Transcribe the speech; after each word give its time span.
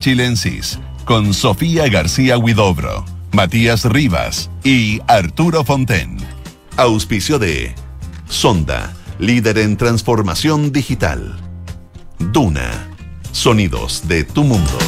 Chilensis, 0.00 0.78
con 1.04 1.34
Sofía 1.34 1.88
García 1.88 2.38
Huidobro, 2.38 3.04
Matías 3.32 3.84
Rivas 3.84 4.48
y 4.62 5.00
Arturo 5.08 5.64
Fonten. 5.64 6.18
Auspicio 6.76 7.40
de 7.40 7.74
Sonda, 8.28 8.94
líder 9.18 9.58
en 9.58 9.76
transformación 9.76 10.70
digital. 10.70 11.36
Duna, 12.20 12.70
sonidos 13.32 14.06
de 14.06 14.22
tu 14.22 14.44
mundo. 14.44 14.78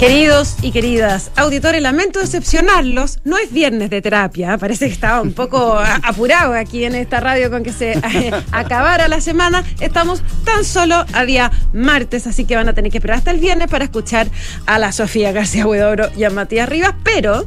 Queridos 0.00 0.56
y 0.62 0.70
queridas 0.70 1.30
auditores, 1.36 1.82
lamento 1.82 2.20
decepcionarlos. 2.20 3.18
No 3.24 3.36
es 3.36 3.52
viernes 3.52 3.90
de 3.90 4.00
terapia. 4.00 4.56
Parece 4.56 4.86
que 4.86 4.94
estaba 4.94 5.20
un 5.20 5.34
poco 5.34 5.78
apurado 5.78 6.54
aquí 6.54 6.86
en 6.86 6.94
esta 6.94 7.20
radio 7.20 7.50
con 7.50 7.62
que 7.62 7.70
se 7.70 7.92
eh, 7.92 8.32
acabara 8.50 9.08
la 9.08 9.20
semana. 9.20 9.62
Estamos 9.78 10.22
tan 10.46 10.64
solo 10.64 11.04
a 11.12 11.24
día 11.26 11.52
martes, 11.74 12.26
así 12.26 12.46
que 12.46 12.56
van 12.56 12.70
a 12.70 12.72
tener 12.72 12.90
que 12.90 12.96
esperar 12.96 13.18
hasta 13.18 13.30
el 13.30 13.40
viernes 13.40 13.68
para 13.68 13.84
escuchar 13.84 14.28
a 14.64 14.78
la 14.78 14.90
Sofía 14.90 15.32
García 15.32 15.66
Huidobro 15.66 16.08
y 16.16 16.24
a 16.24 16.30
Matías 16.30 16.70
Rivas. 16.70 16.94
Pero 17.04 17.46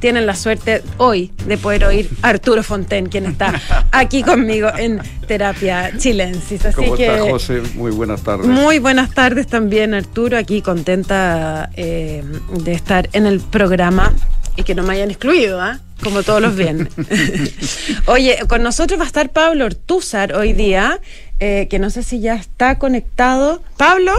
tienen 0.00 0.26
la 0.26 0.34
suerte 0.34 0.82
hoy 0.98 1.32
de 1.46 1.58
poder 1.58 1.84
oír 1.84 2.08
a 2.22 2.28
Arturo 2.28 2.62
Fonten, 2.62 3.06
quien 3.06 3.26
está 3.26 3.60
aquí 3.92 4.22
conmigo 4.22 4.68
en 4.76 5.00
Terapia 5.26 5.92
Chilensis. 5.96 6.64
Así 6.64 6.76
¿Cómo 6.76 6.94
que, 6.94 7.06
está, 7.06 7.30
José? 7.30 7.62
Muy 7.74 7.90
buenas 7.90 8.22
tardes. 8.22 8.46
Muy 8.46 8.78
buenas 8.78 9.12
tardes 9.12 9.46
también, 9.46 9.94
Arturo. 9.94 10.36
Aquí 10.36 10.62
contenta 10.62 11.70
eh, 11.74 12.22
de 12.50 12.72
estar 12.72 13.08
en 13.12 13.26
el 13.26 13.40
programa 13.40 14.12
y 14.56 14.62
que 14.62 14.74
no 14.74 14.82
me 14.82 14.94
hayan 14.94 15.10
excluido, 15.10 15.60
¿ah? 15.60 15.80
como 16.02 16.22
todos 16.22 16.40
los 16.40 16.56
viernes. 16.56 16.92
Oye, 18.06 18.38
con 18.48 18.62
nosotros 18.62 18.98
va 18.98 19.04
a 19.04 19.06
estar 19.06 19.30
Pablo 19.30 19.64
Ortúzar 19.66 20.34
hoy 20.34 20.52
día, 20.52 21.00
eh, 21.40 21.68
que 21.68 21.78
no 21.78 21.90
sé 21.90 22.02
si 22.02 22.20
ya 22.20 22.34
está 22.34 22.78
conectado. 22.78 23.62
Pablo. 23.76 24.12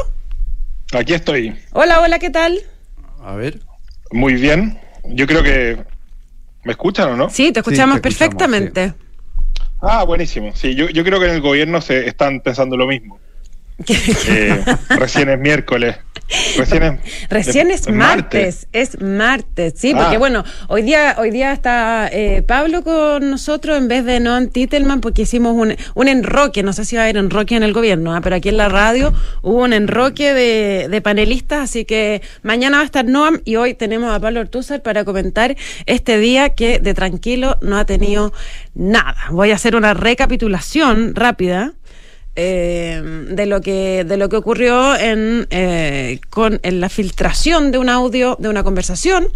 Aquí 0.94 1.13
estoy. 1.13 1.55
Hola, 1.73 2.02
hola, 2.02 2.20
¿qué 2.20 2.30
tal? 2.30 2.59
A 3.23 3.35
ver. 3.35 3.59
Muy 4.12 4.35
bien. 4.35 4.80
Yo 5.10 5.27
creo 5.27 5.44
que. 5.44 5.77
¿Me 6.63 6.72
escuchan 6.72 7.12
o 7.12 7.16
no? 7.16 7.30
Sí, 7.30 7.52
te 7.52 7.60
escuchamos 7.60 8.00
perfectamente. 8.00 8.94
Ah, 9.82 10.04
buenísimo. 10.04 10.52
Sí, 10.55 10.76
yo, 10.76 10.90
yo 10.90 11.04
creo 11.04 11.20
que 11.20 11.27
en 11.27 11.36
el 11.36 11.41
gobierno 11.41 11.82
se 11.82 12.08
están 12.08 12.41
pensando 12.41 12.76
lo 12.76 12.88
mismo. 12.88 13.20
Eh, 14.28 14.66
recién 14.90 15.30
es 15.30 15.40
miércoles. 15.40 15.98
Recién 17.30 17.72
es, 17.72 17.90
martes, 17.90 18.68
es 18.74 19.00
martes, 19.00 19.76
sí, 19.78 19.94
porque 19.94 20.18
ah. 20.18 20.20
bueno, 20.20 20.44
hoy 20.68 20.82
día, 20.82 21.16
hoy 21.18 21.32
día 21.32 21.54
está 21.54 22.10
eh, 22.12 22.42
Pablo 22.42 22.84
con 22.84 23.30
nosotros 23.30 23.78
en 23.78 23.88
vez 23.88 24.04
de 24.04 24.20
Noam 24.20 24.50
Titelman, 24.50 25.00
porque 25.00 25.22
hicimos 25.22 25.54
un, 25.54 25.76
un 25.96 26.08
enroque, 26.10 26.64
no 26.64 26.74
sé 26.74 26.84
si 26.84 26.98
va 26.98 27.04
a 27.04 27.05
haber 27.05 27.16
enroque 27.16 27.55
en 27.55 27.64
el 27.64 27.72
gobierno, 27.72 28.14
¿ah? 28.14 28.20
pero 28.22 28.36
aquí 28.36 28.50
en 28.50 28.58
la 28.58 28.68
radio 28.68 29.14
hubo 29.42 29.64
un 29.64 29.72
enroque 29.72 30.34
de, 30.34 30.90
de, 30.90 31.02
panelistas, 31.02 31.62
así 31.70 31.86
que 31.86 32.22
mañana 32.44 32.78
va 32.78 32.84
a 32.84 32.86
estar 32.86 33.05
Noam 33.05 33.40
y 33.46 33.55
hoy 33.55 33.74
tenemos 33.74 34.14
a 34.14 34.20
Pablo 34.20 34.42
Ortúzar 34.42 34.82
para 34.82 35.05
comentar 35.05 35.55
este 35.86 36.18
día 36.20 36.50
que 36.50 36.80
de 36.80 36.94
tranquilo 36.94 37.58
no 37.62 37.78
ha 37.78 37.86
tenido 37.86 38.34
nada. 38.76 39.16
Voy 39.32 39.52
a 39.52 39.55
hacer 39.55 39.78
una 39.78 39.94
recapitulación 39.94 41.16
rápida 41.16 41.74
eh, 42.40 43.02
de 43.32 43.48
lo 43.48 43.62
que 43.62 44.04
de 44.04 44.16
lo 44.16 44.30
que 44.30 44.35
ocurrió 44.35 44.96
en, 44.96 45.48
eh, 45.49 46.20
con 46.30 46.60
en 46.62 46.80
la 46.80 46.88
filtración 46.88 47.71
de 47.71 47.80
un 47.80 47.90
audio 47.90 48.38
de 48.40 48.48
una 48.48 48.62
conversación 48.62 49.30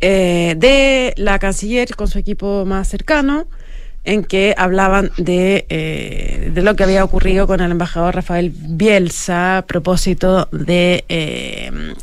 eh, 0.00 0.54
de 0.56 1.12
la 1.18 1.38
canciller 1.38 1.94
con 1.94 2.08
su 2.08 2.18
equipo 2.18 2.64
más 2.64 2.88
cercano 2.88 3.46
en 4.04 4.24
que 4.24 4.54
hablaban 4.56 5.10
de, 5.18 6.48
de 6.54 6.62
lo 6.62 6.74
que 6.74 6.84
había 6.84 7.04
ocurrido 7.04 7.46
con 7.46 7.60
el 7.60 7.70
embajador 7.70 8.14
Rafael 8.14 8.50
Bielsa 8.50 9.58
a 9.58 9.66
propósito 9.66 10.48
de 10.52 11.04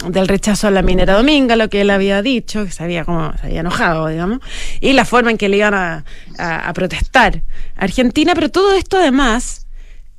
del 0.09 0.28
rechazo 0.28 0.67
a 0.67 0.72
la 0.72 0.84
minera 0.84 1.16
Dominga, 1.16 1.56
lo 1.56 1.69
que 1.69 1.81
él 1.81 1.89
había 1.89 2.22
dicho, 2.22 2.66
que 2.66 2.72
se 2.72 2.84
había 2.84 3.03
como 3.03 3.34
se 3.39 3.47
había 3.47 3.61
enojado, 3.61 4.09
digamos, 4.09 4.41
y 4.80 4.94
la 4.94 5.06
forma 5.06 5.31
en 5.31 5.38
que 5.38 5.50
le 5.50 5.58
iban 5.58 5.74
a, 5.74 6.03
a, 6.38 6.69
a 6.69 6.74
protestar. 6.74 7.41
A 7.78 7.85
Argentina, 7.85 8.34
pero 8.35 8.50
todo 8.50 8.74
esto 8.74 8.97
además 8.97 9.62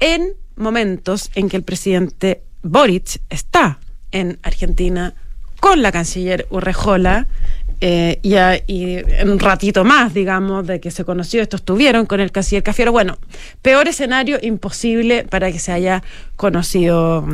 en 0.01 0.33
momentos 0.57 1.31
en 1.35 1.49
que 1.49 1.57
el 1.57 1.63
presidente 1.63 2.43
Boric 2.63 3.21
está 3.29 3.79
en 4.11 4.39
Argentina 4.43 5.15
con 5.61 5.83
la 5.83 5.93
canciller 5.93 6.47
Urrejola 6.51 7.27
eh, 7.81 8.19
y, 8.23 8.35
en 8.35 9.29
un 9.29 9.39
ratito 9.39 9.85
más, 9.85 10.15
digamos, 10.15 10.67
de 10.67 10.81
que 10.81 10.91
se 10.91 11.05
conoció, 11.05 11.43
estos 11.43 11.61
estuvieron 11.61 12.07
con 12.07 12.21
el 12.21 12.33
canciller 12.33 12.63
Cafiero. 12.63 12.93
Bueno, 12.93 13.19
peor 13.63 13.89
escenario 13.89 14.39
imposible 14.41 15.25
para 15.25 15.51
que 15.53 15.59
se 15.59 15.73
haya 15.73 16.03
conocido 16.37 17.27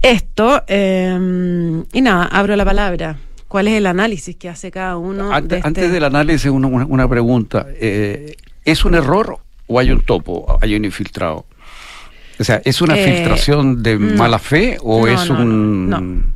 esto. 0.00 0.62
Eh, 0.66 1.82
y 1.92 2.00
nada, 2.00 2.24
abro 2.26 2.56
la 2.56 2.64
palabra. 2.64 3.18
¿Cuál 3.48 3.68
es 3.68 3.74
el 3.74 3.86
análisis 3.86 4.34
que 4.36 4.48
hace 4.48 4.70
cada 4.70 4.96
uno? 4.96 5.30
Antes, 5.30 5.58
este 5.58 5.68
antes 5.68 5.92
del 5.92 6.04
análisis, 6.04 6.50
una, 6.50 7.06
pregunta. 7.06 7.66
Eh, 7.74 8.36
¿Es 8.64 8.86
un 8.86 8.94
error 8.94 9.40
o 9.66 9.78
hay 9.78 9.90
un 9.90 10.00
topo, 10.00 10.58
hay 10.62 10.74
un 10.74 10.86
infiltrado? 10.86 11.44
O 12.38 12.44
sea, 12.44 12.60
¿es 12.64 12.80
una 12.80 12.98
eh, 12.98 13.04
filtración 13.04 13.82
de 13.82 13.98
mala 13.98 14.38
fe 14.38 14.78
o 14.82 15.06
es 15.06 15.28
un, 15.30 16.34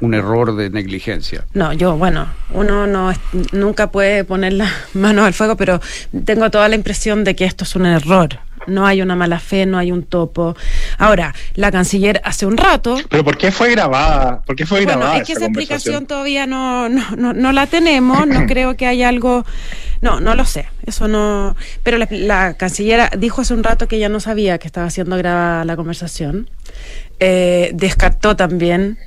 un, 0.00 0.14
error 0.14 0.56
de 0.56 0.70
negligencia? 0.70 1.44
No, 1.54 1.72
yo, 1.72 1.96
bueno, 1.96 2.26
uno 2.50 2.86
no 2.86 3.12
nunca 3.52 3.90
puede 3.90 4.24
poner 4.24 4.54
las 4.54 4.72
manos 4.94 5.26
al 5.26 5.34
fuego, 5.34 5.56
pero 5.56 5.80
tengo 6.24 6.50
toda 6.50 6.68
la 6.68 6.74
impresión 6.74 7.24
de 7.24 7.36
que 7.36 7.44
esto 7.44 7.64
es 7.64 7.76
un 7.76 7.86
error. 7.86 8.38
No 8.66 8.86
hay 8.86 9.02
una 9.02 9.16
mala 9.16 9.38
fe, 9.40 9.66
no 9.66 9.78
hay 9.78 9.92
un 9.92 10.02
topo. 10.02 10.56
Ahora, 10.98 11.34
la 11.54 11.70
canciller 11.70 12.20
hace 12.24 12.46
un 12.46 12.56
rato. 12.56 12.96
¿Pero 13.08 13.24
por 13.24 13.36
qué 13.36 13.50
fue 13.50 13.70
grabada? 13.70 14.42
¿Por 14.42 14.56
qué 14.56 14.66
fue 14.66 14.82
grabada? 14.82 15.18
Es 15.18 15.26
que 15.26 15.32
esa 15.32 15.46
explicación 15.46 16.06
todavía 16.06 16.46
no, 16.46 16.88
no, 16.88 17.32
no 17.32 17.52
la 17.52 17.66
tenemos. 17.66 18.26
No 18.26 18.46
creo 18.46 18.76
que 18.76 18.86
haya 18.86 19.08
algo 19.08 19.44
no, 20.02 20.18
no 20.18 20.34
lo 20.34 20.44
sé. 20.44 20.66
Eso 20.84 21.08
no. 21.08 21.56
Pero 21.84 21.96
la, 21.96 22.08
la, 22.10 22.54
canciller 22.54 23.08
dijo 23.18 23.40
hace 23.40 23.54
un 23.54 23.62
rato 23.62 23.86
que 23.86 24.00
ya 24.00 24.08
no 24.08 24.18
sabía 24.18 24.58
que 24.58 24.66
estaba 24.66 24.90
siendo 24.90 25.16
grabada 25.16 25.64
la 25.64 25.76
conversación. 25.76 26.50
Eh, 27.20 27.70
descartó 27.72 28.34
también 28.34 28.98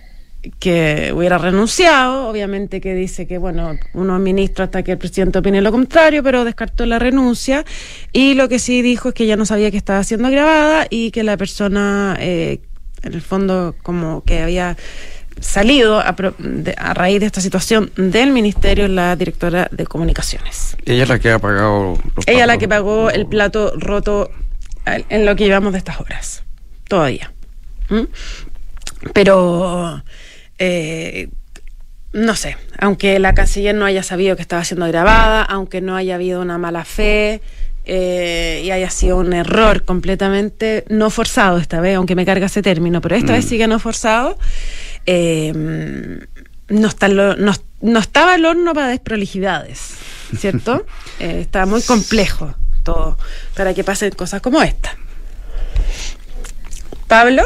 que 0.59 1.11
hubiera 1.13 1.37
renunciado, 1.37 2.27
obviamente 2.27 2.81
que 2.81 2.93
dice 2.93 3.27
que, 3.27 3.37
bueno, 3.37 3.77
uno 3.93 4.19
ministro 4.19 4.65
hasta 4.65 4.83
que 4.83 4.93
el 4.93 4.97
presidente 4.97 5.39
opine 5.39 5.61
lo 5.61 5.71
contrario, 5.71 6.23
pero 6.23 6.45
descartó 6.45 6.85
la 6.85 6.99
renuncia. 6.99 7.65
Y 8.11 8.33
lo 8.33 8.49
que 8.49 8.59
sí 8.59 8.81
dijo 8.81 9.09
es 9.09 9.15
que 9.15 9.25
ya 9.25 9.35
no 9.35 9.45
sabía 9.45 9.71
que 9.71 9.77
estaba 9.77 10.03
siendo 10.03 10.29
grabada 10.29 10.87
y 10.89 11.11
que 11.11 11.23
la 11.23 11.37
persona, 11.37 12.17
eh, 12.19 12.59
en 13.03 13.13
el 13.13 13.21
fondo, 13.21 13.75
como 13.83 14.23
que 14.23 14.41
había 14.41 14.77
salido 15.39 15.99
a, 15.99 16.15
raíz 16.93 17.19
de 17.19 17.25
esta 17.25 17.41
situación 17.41 17.91
del 17.97 18.31
ministerio 18.31 18.87
la 18.87 19.15
directora 19.15 19.67
de 19.71 19.85
comunicaciones. 19.85 20.77
Ella 20.85 21.03
es 21.03 21.09
la 21.09 21.19
que 21.19 21.31
ha 21.31 21.39
pagado. 21.39 21.99
Ella 22.25 22.41
es 22.41 22.47
la 22.47 22.57
que 22.57 22.67
pagó 22.67 23.09
el 23.09 23.25
plato 23.27 23.73
roto 23.75 24.31
en 24.85 25.25
lo 25.25 25.35
que 25.35 25.45
llevamos 25.45 25.73
de 25.73 25.79
estas 25.79 25.99
horas, 25.99 26.43
todavía. 26.87 27.33
¿Mm? 27.89 28.03
Pero, 29.13 30.03
eh, 30.59 31.29
no 32.13 32.35
sé, 32.35 32.55
aunque 32.79 33.19
la 33.19 33.33
canciller 33.33 33.75
no 33.75 33.85
haya 33.85 34.03
sabido 34.03 34.35
que 34.35 34.41
estaba 34.41 34.63
siendo 34.63 34.87
grabada, 34.87 35.43
aunque 35.43 35.81
no 35.81 35.95
haya 35.95 36.15
habido 36.15 36.41
una 36.41 36.57
mala 36.57 36.85
fe, 36.85 37.41
eh, 37.87 38.63
y 38.65 38.71
haya 38.71 38.89
sido 38.89 39.17
un 39.17 39.31
error 39.33 39.83
completamente 39.83 40.85
no 40.89 41.11
forzado 41.11 41.59
esta 41.59 41.81
vez, 41.81 41.97
aunque 41.97 42.15
me 42.15 42.25
carga 42.25 42.47
ese 42.47 42.63
término, 42.63 42.99
pero 42.99 43.15
esta 43.15 43.33
vez 43.33 43.45
mm. 43.45 43.49
sí 43.49 43.57
que 43.57 43.67
no 43.67 43.79
forzado. 43.79 44.39
Eh, 45.05 45.53
no, 46.67 46.87
está 46.87 47.07
no, 47.09 47.99
estaba 47.99 48.35
el 48.35 48.45
horno 48.45 48.73
para 48.73 48.87
desprolijidades, 48.87 49.95
¿cierto? 50.35 50.85
eh, 51.19 51.41
está 51.41 51.65
muy 51.67 51.81
complejo 51.83 52.55
todo 52.81 53.17
para 53.55 53.73
que 53.73 53.83
pasen 53.83 54.11
cosas 54.11 54.41
como 54.41 54.61
esta. 54.63 54.97
Pablo. 57.07 57.43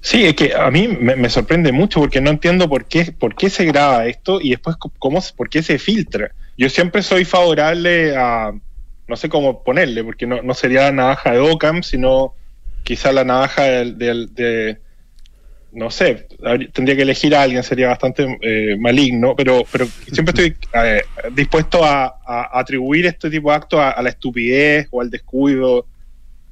Sí, 0.00 0.24
es 0.24 0.34
que 0.34 0.54
a 0.54 0.70
mí 0.70 0.88
me, 0.88 1.28
sorprende 1.28 1.72
mucho 1.72 2.00
porque 2.00 2.20
no 2.20 2.30
entiendo 2.30 2.68
por 2.68 2.86
qué, 2.86 3.12
por 3.12 3.34
qué 3.34 3.50
se 3.50 3.64
graba 3.64 4.06
esto 4.06 4.40
y 4.40 4.50
después 4.50 4.76
cómo, 4.76 5.22
por 5.36 5.48
qué 5.48 5.62
se 5.62 5.78
filtra. 5.78 6.30
Yo 6.56 6.68
siempre 6.70 7.02
soy 7.02 7.24
favorable 7.24 8.16
a, 8.16 8.52
no 9.06 9.16
sé 9.16 9.28
cómo 9.28 9.62
ponerle, 9.64 10.04
porque 10.04 10.26
no, 10.26 10.42
no 10.42 10.54
sería 10.54 10.82
la 10.82 10.92
navaja 10.92 11.32
de 11.32 11.40
Ockham, 11.40 11.82
sino 11.82 12.34
quizá 12.84 13.12
la 13.12 13.24
navaja 13.24 13.64
de 13.64 14.78
no 15.72 15.90
sé, 15.90 16.26
tendría 16.72 16.96
que 16.96 17.02
elegir 17.02 17.34
a 17.34 17.42
alguien, 17.42 17.62
sería 17.62 17.88
bastante 17.88 18.38
eh, 18.40 18.76
maligno, 18.78 19.34
pero, 19.36 19.64
pero 19.70 19.86
siempre 19.86 20.32
estoy 20.32 20.56
eh, 20.72 21.02
dispuesto 21.32 21.84
a, 21.84 22.16
atribuir 22.52 23.06
este 23.06 23.30
tipo 23.30 23.50
de 23.50 23.56
actos 23.56 23.80
a, 23.80 24.00
la 24.02 24.08
estupidez 24.08 24.88
o 24.90 25.00
al 25.00 25.10
descuido 25.10 25.86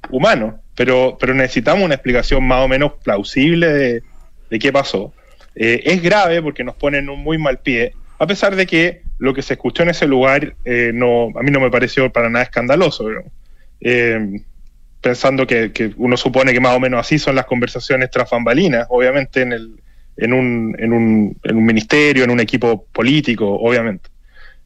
humano, 0.09 0.61
pero, 0.77 1.17
pero 1.19 1.33
necesitamos 1.33 1.83
una 1.83 1.95
explicación 1.95 2.45
más 2.45 2.63
o 2.63 2.69
menos 2.69 2.93
plausible 3.03 3.67
de, 4.49 4.59
qué 4.59 4.71
pasó. 4.71 5.13
Eh, 5.55 5.81
es 5.83 6.01
grave 6.01 6.41
porque 6.41 6.63
nos 6.63 6.75
pone 6.75 6.99
en 6.99 7.09
un 7.09 7.19
muy 7.21 7.37
mal 7.37 7.59
pie, 7.59 7.93
a 8.19 8.25
pesar 8.25 8.55
de 8.55 8.65
que 8.65 9.01
lo 9.17 9.33
que 9.33 9.41
se 9.41 9.55
escuchó 9.55 9.83
en 9.83 9.89
ese 9.89 10.07
lugar 10.07 10.55
no, 10.93 11.31
a 11.35 11.43
mí 11.43 11.51
no 11.51 11.59
me 11.59 11.71
pareció 11.71 12.11
para 12.11 12.29
nada 12.29 12.45
escandaloso. 12.45 13.05
Pero, 13.05 13.25
pensando 15.01 15.47
que, 15.47 15.93
uno 15.97 16.17
supone 16.17 16.53
que 16.53 16.59
más 16.59 16.75
o 16.75 16.79
menos 16.79 16.99
así 16.99 17.19
son 17.19 17.35
las 17.35 17.45
conversaciones 17.45 18.09
tras 18.09 18.29
bambalinas, 18.29 18.87
obviamente 18.89 19.41
en, 19.41 19.53
el, 19.53 19.79
un 20.33 21.25
ministerio, 21.53 22.23
en 22.23 22.29
un 22.29 22.39
equipo 22.39 22.85
político, 22.91 23.47
obviamente. 23.47 24.09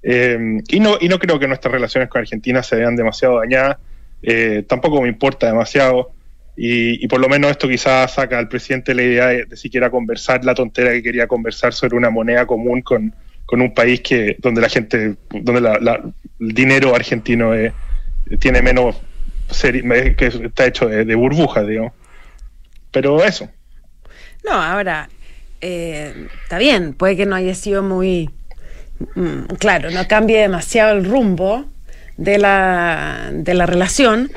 Eh, 0.03 0.59
y, 0.67 0.79
no, 0.79 0.97
y 0.99 1.07
no 1.07 1.19
creo 1.19 1.39
que 1.39 1.47
nuestras 1.47 1.71
relaciones 1.71 2.09
con 2.09 2.21
Argentina 2.21 2.63
se 2.63 2.75
vean 2.75 2.95
demasiado 2.95 3.39
dañadas, 3.39 3.77
eh, 4.21 4.63
tampoco 4.67 5.01
me 5.01 5.07
importa 5.07 5.47
demasiado. 5.47 6.11
Y, 6.55 7.07
por 7.07 7.19
lo 7.19 7.29
menos 7.29 7.49
esto 7.51 7.67
quizás 7.67 8.13
saca 8.13 8.37
al 8.37 8.47
presidente 8.47 8.93
la 8.93 9.01
idea 9.01 9.27
de, 9.27 9.57
siquiera 9.57 9.89
conversar 9.89 10.43
la 10.45 10.53
tontera 10.53 10.91
que 10.91 11.01
quería 11.01 11.25
conversar 11.25 11.73
sobre 11.73 11.95
una 11.95 12.09
moneda 12.09 12.45
común 12.45 12.81
con, 12.81 13.15
un 13.51 13.73
país 13.73 14.01
que 14.01 14.37
donde 14.39 14.61
la 14.61 14.69
gente, 14.69 15.15
donde 15.29 15.59
el 16.39 16.53
dinero 16.53 16.95
argentino 16.95 17.51
tiene 18.39 18.61
menos 18.61 18.95
que 20.17 20.27
está 20.27 20.65
hecho 20.65 20.87
de, 20.87 21.15
burbujas, 21.15 21.67
digamos. 21.67 21.93
Pero 22.91 23.23
eso. 23.23 23.49
No, 24.43 24.53
ahora, 24.53 25.09
eh, 25.61 26.27
está 26.43 26.57
bien, 26.57 26.93
puede 26.93 27.15
que 27.15 27.25
no 27.25 27.35
haya 27.35 27.55
sido 27.55 27.83
muy, 27.83 28.29
mm, 29.15 29.55
claro, 29.59 29.91
no 29.91 30.07
cambie 30.07 30.39
demasiado 30.39 30.97
el 30.97 31.05
rumbo 31.05 31.65
de 32.17 32.37
la, 32.37 33.29
de 33.33 33.53
la 33.53 33.65
relación, 33.65 34.31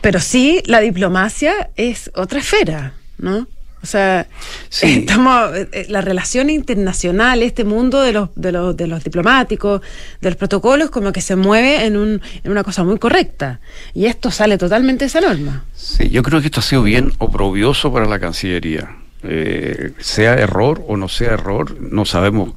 pero 0.00 0.20
sí 0.20 0.62
la 0.66 0.80
diplomacia 0.80 1.70
es 1.76 2.10
otra 2.14 2.40
esfera, 2.40 2.94
¿no? 3.18 3.46
O 3.84 3.86
sea, 3.86 4.26
estamos, 4.82 5.54
eh, 5.54 5.68
eh, 5.72 5.86
la 5.90 6.00
relación 6.00 6.48
internacional, 6.48 7.42
este 7.42 7.64
mundo 7.64 8.00
de 8.00 8.14
los, 8.14 8.30
de, 8.34 8.50
los, 8.50 8.74
de 8.74 8.86
los 8.86 9.04
diplomáticos, 9.04 9.82
de 10.22 10.30
los 10.30 10.36
protocolos, 10.36 10.90
como 10.90 11.12
que 11.12 11.20
se 11.20 11.36
mueve 11.36 11.84
en, 11.84 11.98
un, 11.98 12.22
en 12.42 12.50
una 12.50 12.64
cosa 12.64 12.82
muy 12.82 12.98
correcta. 12.98 13.60
Y 13.92 14.06
esto 14.06 14.30
sale 14.30 14.56
totalmente 14.56 15.04
de 15.04 15.08
esa 15.08 15.20
norma. 15.20 15.66
Sí, 15.74 16.08
yo 16.08 16.22
creo 16.22 16.40
que 16.40 16.46
esto 16.46 16.60
ha 16.60 16.62
sido 16.62 16.82
bien 16.82 17.12
oprobioso 17.18 17.92
para 17.92 18.06
la 18.06 18.18
Cancillería. 18.18 18.96
Eh, 19.22 19.92
sea 19.98 20.34
error 20.34 20.82
o 20.88 20.96
no 20.96 21.08
sea 21.08 21.32
error, 21.32 21.78
no 21.80 22.06
sabemos 22.06 22.52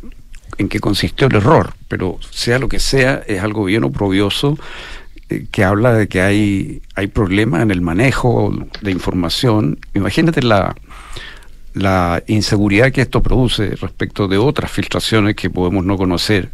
en 0.58 0.70
qué 0.70 0.80
consistió 0.80 1.28
el 1.28 1.36
error, 1.36 1.74
pero 1.88 2.20
sea 2.32 2.60
lo 2.60 2.70
que 2.70 2.80
sea, 2.80 3.24
es 3.28 3.42
algo 3.42 3.66
bien 3.66 3.84
oprobioso 3.84 4.58
que 5.52 5.64
habla 5.64 5.94
de 5.94 6.08
que 6.08 6.22
hay, 6.22 6.82
hay 6.96 7.08
problemas 7.08 7.62
en 7.62 7.72
el 7.72 7.82
manejo 7.82 8.54
de 8.82 8.92
información. 8.92 9.80
Imagínate 9.94 10.42
la, 10.42 10.76
la 11.74 12.24
inseguridad 12.28 12.92
que 12.92 13.02
esto 13.02 13.22
produce 13.22 13.76
respecto 13.76 14.28
de 14.28 14.38
otras 14.38 14.72
filtraciones 14.72 15.36
que 15.36 15.50
podemos 15.50 15.86
no 15.86 15.98
conocer. 15.98 16.50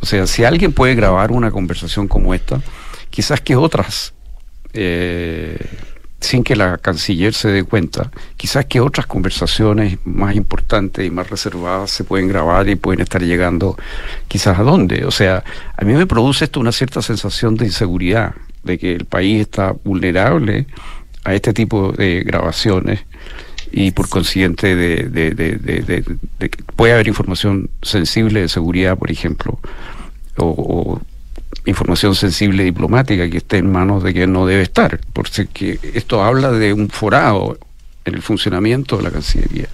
O 0.00 0.06
sea, 0.06 0.26
si 0.26 0.44
alguien 0.44 0.72
puede 0.72 0.94
grabar 0.94 1.32
una 1.32 1.50
conversación 1.50 2.08
como 2.08 2.34
esta, 2.34 2.60
quizás 3.08 3.40
que 3.40 3.56
otras, 3.56 4.12
eh, 4.72 5.58
sin 6.20 6.44
que 6.44 6.54
la 6.54 6.78
canciller 6.78 7.32
se 7.32 7.48
dé 7.48 7.64
cuenta, 7.64 8.10
quizás 8.36 8.66
que 8.66 8.80
otras 8.80 9.06
conversaciones 9.06 9.98
más 10.04 10.36
importantes 10.36 11.06
y 11.06 11.10
más 11.10 11.30
reservadas 11.30 11.90
se 11.90 12.04
pueden 12.04 12.28
grabar 12.28 12.68
y 12.68 12.76
pueden 12.76 13.00
estar 13.00 13.22
llegando 13.22 13.76
quizás 14.28 14.58
a 14.58 14.62
dónde. 14.62 15.04
O 15.06 15.10
sea, 15.10 15.42
a 15.76 15.84
mí 15.84 15.94
me 15.94 16.06
produce 16.06 16.44
esto 16.44 16.60
una 16.60 16.72
cierta 16.72 17.00
sensación 17.00 17.56
de 17.56 17.66
inseguridad, 17.66 18.34
de 18.62 18.78
que 18.78 18.94
el 18.94 19.06
país 19.06 19.40
está 19.40 19.72
vulnerable 19.84 20.66
a 21.24 21.34
este 21.34 21.52
tipo 21.52 21.92
de 21.92 22.22
grabaciones 22.24 23.04
y 23.72 23.92
por 23.92 24.08
consiguiente 24.08 24.74
de, 24.74 25.04
de, 25.04 25.30
de, 25.30 25.56
de, 25.56 26.50
puede 26.76 26.92
haber 26.92 27.08
información 27.08 27.70
sensible 27.82 28.40
de 28.40 28.48
seguridad, 28.48 28.98
por 28.98 29.10
ejemplo, 29.10 29.58
o, 30.36 31.00
información 31.66 32.14
sensible 32.14 32.64
diplomática 32.64 33.28
que 33.28 33.38
esté 33.38 33.58
en 33.58 33.70
manos 33.70 34.02
de 34.02 34.12
quien 34.12 34.32
no 34.32 34.46
debe 34.46 34.62
estar, 34.62 35.00
porque 35.12 35.78
esto 35.94 36.22
habla 36.22 36.50
de 36.52 36.72
un 36.72 36.88
forado 36.88 37.58
en 38.04 38.14
el 38.14 38.22
funcionamiento 38.22 38.96
de 38.96 39.02
la 39.02 39.10
Cancillería 39.10 39.68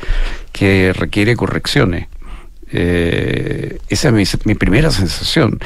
que 0.52 0.92
requiere 0.92 1.36
correcciones. 1.36 2.08
Eh, 2.72 3.78
esa 3.88 4.08
es 4.18 4.46
mi, 4.46 4.54
primera 4.54 4.90
sensación. 4.90 5.58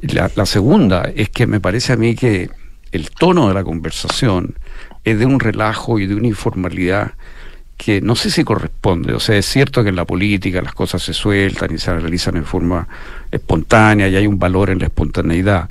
La, 0.00 0.30
la 0.34 0.46
segunda 0.46 1.10
es 1.14 1.28
que 1.30 1.46
me 1.46 1.60
parece 1.60 1.92
a 1.92 1.96
mí 1.96 2.14
que 2.14 2.50
el 2.92 3.10
tono 3.10 3.48
de 3.48 3.54
la 3.54 3.64
conversación 3.64 4.54
es 5.02 5.18
de 5.18 5.26
un 5.26 5.40
relajo 5.40 5.98
y 5.98 6.06
de 6.06 6.14
una 6.14 6.28
informalidad 6.28 7.12
que 7.76 8.00
no 8.00 8.16
sé 8.16 8.30
si 8.30 8.44
corresponde. 8.44 9.14
O 9.14 9.20
sea, 9.20 9.36
es 9.36 9.46
cierto 9.46 9.82
que 9.82 9.88
en 9.90 9.96
la 9.96 10.04
política 10.04 10.62
las 10.62 10.74
cosas 10.74 11.02
se 11.02 11.12
sueltan 11.12 11.74
y 11.74 11.78
se 11.78 11.92
realizan 11.92 12.36
en 12.36 12.44
forma 12.44 12.86
espontánea 13.30 14.08
y 14.08 14.16
hay 14.16 14.26
un 14.26 14.38
valor 14.38 14.70
en 14.70 14.78
la 14.78 14.86
espontaneidad. 14.86 15.68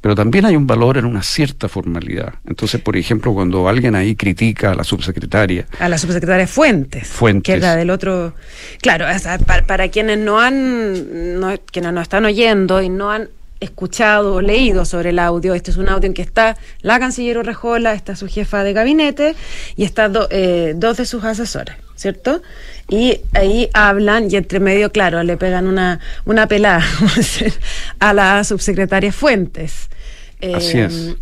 Pero 0.00 0.14
también 0.14 0.44
hay 0.44 0.54
un 0.54 0.68
valor 0.68 0.98
en 0.98 1.04
una 1.04 1.22
cierta 1.22 1.68
formalidad. 1.68 2.34
Entonces, 2.46 2.80
por 2.80 2.96
ejemplo, 2.96 3.34
cuando 3.34 3.68
alguien 3.68 3.96
ahí 3.96 4.14
critica 4.14 4.70
a 4.70 4.74
la 4.74 4.84
subsecretaria. 4.84 5.66
A 5.80 5.88
la 5.88 5.98
subsecretaria 5.98 6.46
Fuentes. 6.46 7.08
Fuentes. 7.08 7.52
Que 7.52 7.58
era 7.58 7.74
del 7.74 7.90
otro. 7.90 8.34
Claro, 8.80 9.06
para, 9.66 9.88
quienes 9.88 10.18
no 10.18 10.38
han. 10.38 11.40
No, 11.40 11.54
quienes 11.72 11.92
no 11.92 12.00
están 12.00 12.24
oyendo 12.24 12.80
y 12.80 12.88
no 12.88 13.10
han 13.10 13.30
escuchado 13.60 14.34
o 14.34 14.40
leído 14.40 14.84
sobre 14.84 15.10
el 15.10 15.18
audio. 15.18 15.54
Este 15.54 15.70
es 15.70 15.76
un 15.76 15.88
audio 15.88 16.06
en 16.06 16.14
que 16.14 16.22
está 16.22 16.56
la 16.82 16.98
canciller 16.98 17.44
Rejola, 17.44 17.94
está 17.94 18.16
su 18.16 18.28
jefa 18.28 18.62
de 18.64 18.72
gabinete 18.72 19.34
y 19.76 19.84
están 19.84 20.14
eh, 20.30 20.74
dos 20.76 20.96
de 20.96 21.06
sus 21.06 21.24
asesores, 21.24 21.76
¿cierto? 21.94 22.42
Y 22.88 23.20
ahí 23.34 23.68
hablan 23.72 24.30
y 24.30 24.36
entre 24.36 24.60
medio, 24.60 24.90
claro, 24.92 25.22
le 25.22 25.36
pegan 25.36 25.66
una, 25.66 26.00
una 26.24 26.46
pelada 26.46 26.84
a 27.98 28.12
la 28.12 28.44
subsecretaria 28.44 29.12
Fuentes. 29.12 29.88
Así 30.54 30.78
es. 30.78 30.94
Eh, 30.94 31.16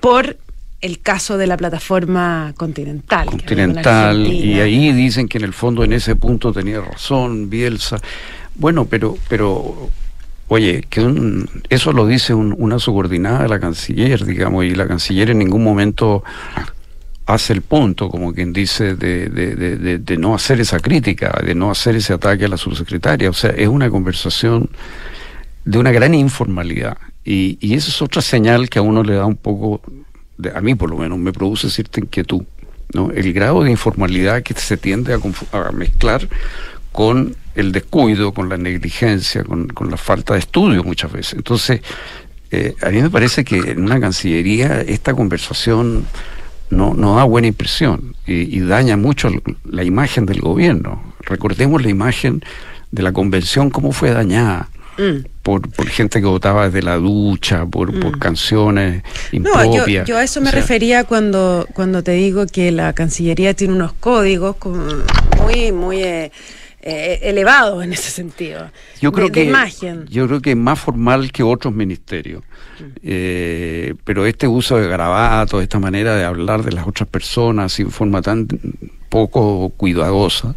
por 0.00 0.36
el 0.80 1.00
caso 1.00 1.36
de 1.36 1.46
la 1.46 1.56
plataforma 1.56 2.54
continental. 2.56 3.26
Continental, 3.26 4.26
y 4.26 4.60
ahí 4.60 4.92
dicen 4.92 5.28
que 5.28 5.38
en 5.38 5.44
el 5.44 5.52
fondo 5.52 5.84
en 5.84 5.92
ese 5.92 6.16
punto 6.16 6.52
tenía 6.52 6.80
razón 6.80 7.50
Bielsa. 7.50 7.98
Bueno, 8.54 8.86
pero, 8.86 9.16
pero 9.28 9.90
Oye, 10.52 10.84
que 10.90 11.46
eso 11.68 11.92
lo 11.92 12.08
dice 12.08 12.34
una 12.34 12.80
subordinada 12.80 13.44
de 13.44 13.48
la 13.48 13.60
canciller, 13.60 14.24
digamos, 14.24 14.64
y 14.64 14.74
la 14.74 14.88
canciller 14.88 15.30
en 15.30 15.38
ningún 15.38 15.62
momento 15.62 16.24
hace 17.24 17.52
el 17.52 17.62
punto, 17.62 18.08
como 18.08 18.34
quien 18.34 18.52
dice, 18.52 18.96
de, 18.96 20.16
no 20.18 20.34
hacer 20.34 20.60
esa 20.60 20.80
crítica, 20.80 21.40
de 21.46 21.54
no 21.54 21.70
hacer 21.70 21.94
ese 21.94 22.14
ataque 22.14 22.46
a 22.46 22.48
la 22.48 22.56
subsecretaria. 22.56 23.30
O 23.30 23.32
sea, 23.32 23.50
es 23.50 23.68
una 23.68 23.88
conversación 23.90 24.68
de 25.64 25.78
una 25.78 25.92
gran 25.92 26.14
informalidad. 26.14 26.98
Y, 27.24 27.56
y 27.60 27.74
esa 27.74 27.90
es 27.90 28.02
otra 28.02 28.20
señal 28.20 28.68
que 28.68 28.80
a 28.80 28.82
uno 28.82 29.04
le 29.04 29.14
da 29.14 29.26
un 29.26 29.36
poco, 29.36 29.80
a 30.52 30.60
mí 30.60 30.74
por 30.74 30.90
lo 30.90 30.96
menos, 30.96 31.16
me 31.16 31.32
produce 31.32 31.70
cierta 31.70 32.00
inquietud. 32.00 32.42
¿no? 32.92 33.12
El 33.12 33.32
grado 33.32 33.62
de 33.62 33.70
informalidad 33.70 34.42
que 34.42 34.54
se 34.54 34.76
tiende 34.76 35.14
a, 35.14 35.20
a 35.56 35.70
mezclar 35.70 36.28
con 36.90 37.36
el 37.54 37.72
descuido, 37.72 38.32
con 38.32 38.48
la 38.48 38.56
negligencia, 38.56 39.44
con, 39.44 39.68
la 39.90 39.96
falta 39.96 40.34
de 40.34 40.40
estudio 40.40 40.84
muchas 40.84 41.12
veces. 41.12 41.34
Entonces, 41.34 41.80
eh, 42.50 42.74
a 42.82 42.90
mí 42.90 43.00
me 43.02 43.10
parece 43.10 43.44
que 43.44 43.56
en 43.58 43.82
una 43.82 44.00
Cancillería 44.00 44.80
esta 44.80 45.14
conversación 45.14 46.06
no, 46.70 46.94
no 46.94 47.16
da 47.16 47.24
buena 47.24 47.48
impresión 47.48 48.14
y, 48.26 48.60
daña 48.60 48.96
mucho 48.96 49.30
la 49.64 49.84
imagen 49.84 50.26
del 50.26 50.40
gobierno. 50.40 51.14
Recordemos 51.20 51.82
la 51.82 51.90
imagen 51.90 52.42
de 52.90 53.02
la 53.02 53.12
convención, 53.12 53.70
cómo 53.70 53.92
fue 53.92 54.10
dañada. 54.10 54.68
Mm. 54.98 55.24
Por, 55.42 55.68
por, 55.70 55.88
gente 55.88 56.20
que 56.20 56.26
votaba 56.26 56.66
desde 56.66 56.82
la 56.82 56.96
ducha, 56.96 57.64
por, 57.64 57.98
por 57.98 58.16
mm. 58.16 58.20
canciones 58.20 59.02
impropias. 59.32 59.86
No, 59.86 60.04
yo, 60.04 60.18
a 60.18 60.24
eso 60.24 60.40
me 60.40 60.50
refería 60.50 61.04
cuando, 61.04 61.66
cuando 61.72 62.02
te 62.02 62.12
digo 62.12 62.46
que 62.46 62.70
la 62.70 62.92
Cancillería 62.92 63.54
tiene 63.54 63.74
unos 63.74 63.92
códigos 63.94 64.56
muy, 65.40 65.72
muy 65.72 66.02
eh, 66.02 66.32
eh, 66.82 67.20
elevado 67.22 67.82
en 67.82 67.92
ese 67.92 68.10
sentido. 68.10 68.70
Yo 69.00 69.12
creo 69.12 69.30
que 69.30 69.44
imagen. 69.44 70.06
yo 70.08 70.26
creo 70.26 70.40
que 70.40 70.52
es 70.52 70.56
más 70.56 70.78
formal 70.78 71.30
que 71.30 71.42
otros 71.42 71.74
ministerios. 71.74 72.42
Mm. 72.78 72.84
Eh, 73.02 73.94
pero 74.04 74.26
este 74.26 74.48
uso 74.48 74.78
de 74.78 74.88
garabatos, 74.88 75.62
esta 75.62 75.78
manera 75.78 76.16
de 76.16 76.24
hablar 76.24 76.62
de 76.62 76.72
las 76.72 76.86
otras 76.86 77.08
personas 77.08 77.72
sin 77.72 77.90
forma 77.90 78.22
tan 78.22 78.48
poco 79.10 79.70
cuidadosa, 79.76 80.54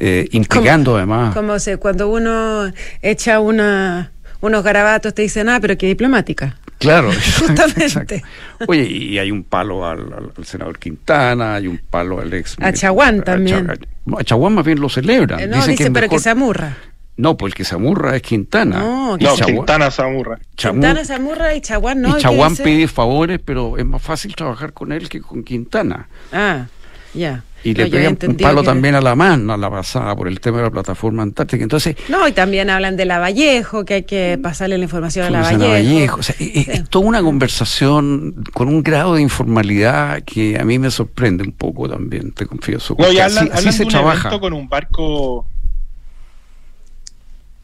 eh, 0.00 0.28
implicando 0.32 0.96
además. 0.96 1.34
Como 1.34 1.58
se, 1.58 1.76
cuando 1.76 2.08
uno 2.08 2.72
echa 3.00 3.38
una 3.38 4.12
unos 4.42 4.64
garabatos 4.64 5.14
te 5.14 5.22
dicen, 5.22 5.48
ah, 5.48 5.58
pero 5.60 5.78
qué 5.78 5.86
diplomática. 5.86 6.56
Claro, 6.82 7.10
justamente. 7.38 8.24
Oye, 8.66 8.82
y 8.82 9.18
hay 9.18 9.30
un 9.30 9.44
palo 9.44 9.86
al, 9.86 10.32
senador 10.44 10.78
Quintana, 10.78 11.54
hay 11.54 11.68
un 11.68 11.78
palo 11.78 12.20
al 12.20 12.32
ex. 12.34 12.56
A 12.60 12.72
Chaguán 12.72 13.22
también. 13.22 13.70
A 13.70 14.24
Chaguán 14.24 14.54
más 14.54 14.64
bien 14.64 14.80
lo 14.80 14.88
celebran. 14.88 15.38
Eh, 15.38 15.46
no, 15.46 15.64
dice, 15.64 15.90
pero 15.90 16.08
que 16.08 16.18
se 16.18 16.30
amurra. 16.30 16.76
No, 17.16 17.36
pues 17.36 17.52
el 17.52 17.54
que 17.54 17.64
se 17.64 17.76
amurra 17.76 18.16
es 18.16 18.22
Quintana. 18.22 18.80
No, 18.80 19.16
Quintana 19.18 19.90
se 19.90 20.02
amurra. 20.02 20.38
Quintana 20.56 21.04
se 21.04 21.14
amurra 21.14 21.54
y 21.54 21.60
Chaguán 21.60 22.02
no. 22.02 22.18
Y 22.18 22.20
Chaguán 22.20 22.56
pide 22.56 22.88
favores, 22.88 23.40
pero 23.44 23.78
es 23.78 23.84
más 23.84 24.02
fácil 24.02 24.34
trabajar 24.34 24.72
con 24.72 24.92
él 24.92 25.08
que 25.08 25.20
con 25.20 25.44
Quintana. 25.44 26.08
Ah. 26.32 26.66
Ya. 27.14 27.44
Y 27.64 27.74
le 27.74 27.86
pegan 27.86 28.18
un 28.26 28.36
palo 28.36 28.62
también 28.62 28.94
a 28.94 29.00
la 29.00 29.14
mano, 29.14 29.52
a 29.52 29.56
la 29.56 29.70
pasada, 29.70 30.16
por 30.16 30.26
el 30.28 30.40
tema 30.40 30.58
de 30.58 30.64
la 30.64 30.70
plataforma 30.70 31.22
antártica. 31.22 31.62
Entonces, 31.62 31.96
no, 32.08 32.26
y 32.26 32.32
también 32.32 32.70
hablan 32.70 32.96
de 32.96 33.04
la 33.04 33.18
Vallejo, 33.18 33.84
que 33.84 33.94
hay 33.94 34.02
que 34.02 34.38
pasarle 34.42 34.78
la 34.78 34.84
información 34.84 35.26
a 35.26 35.30
la 35.30 35.42
Vallejo. 35.42 36.20
O 36.20 36.22
sea, 36.22 36.34
es, 36.38 36.88
toda 36.88 37.06
una 37.06 37.22
conversación 37.22 38.44
con 38.52 38.68
un 38.68 38.82
grado 38.82 39.14
de 39.14 39.22
informalidad 39.22 40.22
que 40.22 40.58
a 40.58 40.64
mí 40.64 40.78
me 40.78 40.90
sorprende 40.90 41.44
un 41.44 41.52
poco 41.52 41.88
también, 41.88 42.32
te 42.32 42.46
confieso. 42.46 42.96
No, 42.98 43.12
y 43.12 43.18
hablan, 43.18 43.50
así, 43.52 43.72
se 43.72 43.86
trabaja. 43.86 44.38
con 44.40 44.52
un 44.52 44.68
barco 44.68 45.46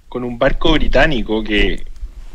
con 0.08 0.24
un 0.24 0.38
barco 0.38 0.72
británico 0.72 1.44
que, 1.44 1.82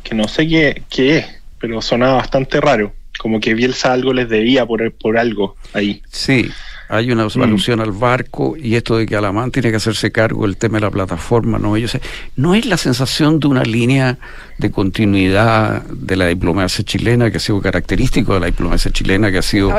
que 0.03 0.13
no 0.13 0.27
sé 0.27 0.47
qué, 0.47 0.83
qué 0.89 1.17
es, 1.17 1.25
pero 1.59 1.81
sonaba 1.81 2.15
bastante 2.15 2.61
raro. 2.61 2.93
Como 3.17 3.39
que 3.39 3.53
Bielsa 3.53 3.93
algo 3.93 4.13
les 4.13 4.29
debía 4.29 4.65
por, 4.65 4.91
por 4.93 5.17
algo 5.17 5.55
ahí. 5.73 6.01
Sí, 6.11 6.51
hay 6.89 7.11
una 7.11 7.25
mm. 7.25 7.41
alusión 7.41 7.79
al 7.79 7.91
barco 7.91 8.55
y 8.57 8.75
esto 8.75 8.97
de 8.97 9.05
que 9.05 9.15
Alamán 9.15 9.51
tiene 9.51 9.71
que 9.71 9.77
hacerse 9.77 10.11
cargo 10.11 10.45
del 10.45 10.57
tema 10.57 10.77
de 10.77 10.81
la 10.81 10.91
plataforma, 10.91 11.59
no, 11.59 11.75
ellos 11.75 11.97
no 12.35 12.55
es 12.55 12.65
la 12.65 12.77
sensación 12.77 13.39
de 13.39 13.47
una 13.47 13.63
línea 13.63 14.17
de 14.57 14.71
continuidad 14.71 15.83
de 15.83 16.15
la 16.15 16.27
diplomacia 16.27 16.83
chilena 16.83 17.31
que 17.31 17.37
ha 17.37 17.39
sido 17.39 17.61
característico 17.61 18.33
de 18.33 18.39
la 18.39 18.45
diplomacia 18.47 18.91
chilena 18.91 19.31
que 19.31 19.39
ha 19.39 19.43
sido 19.43 19.73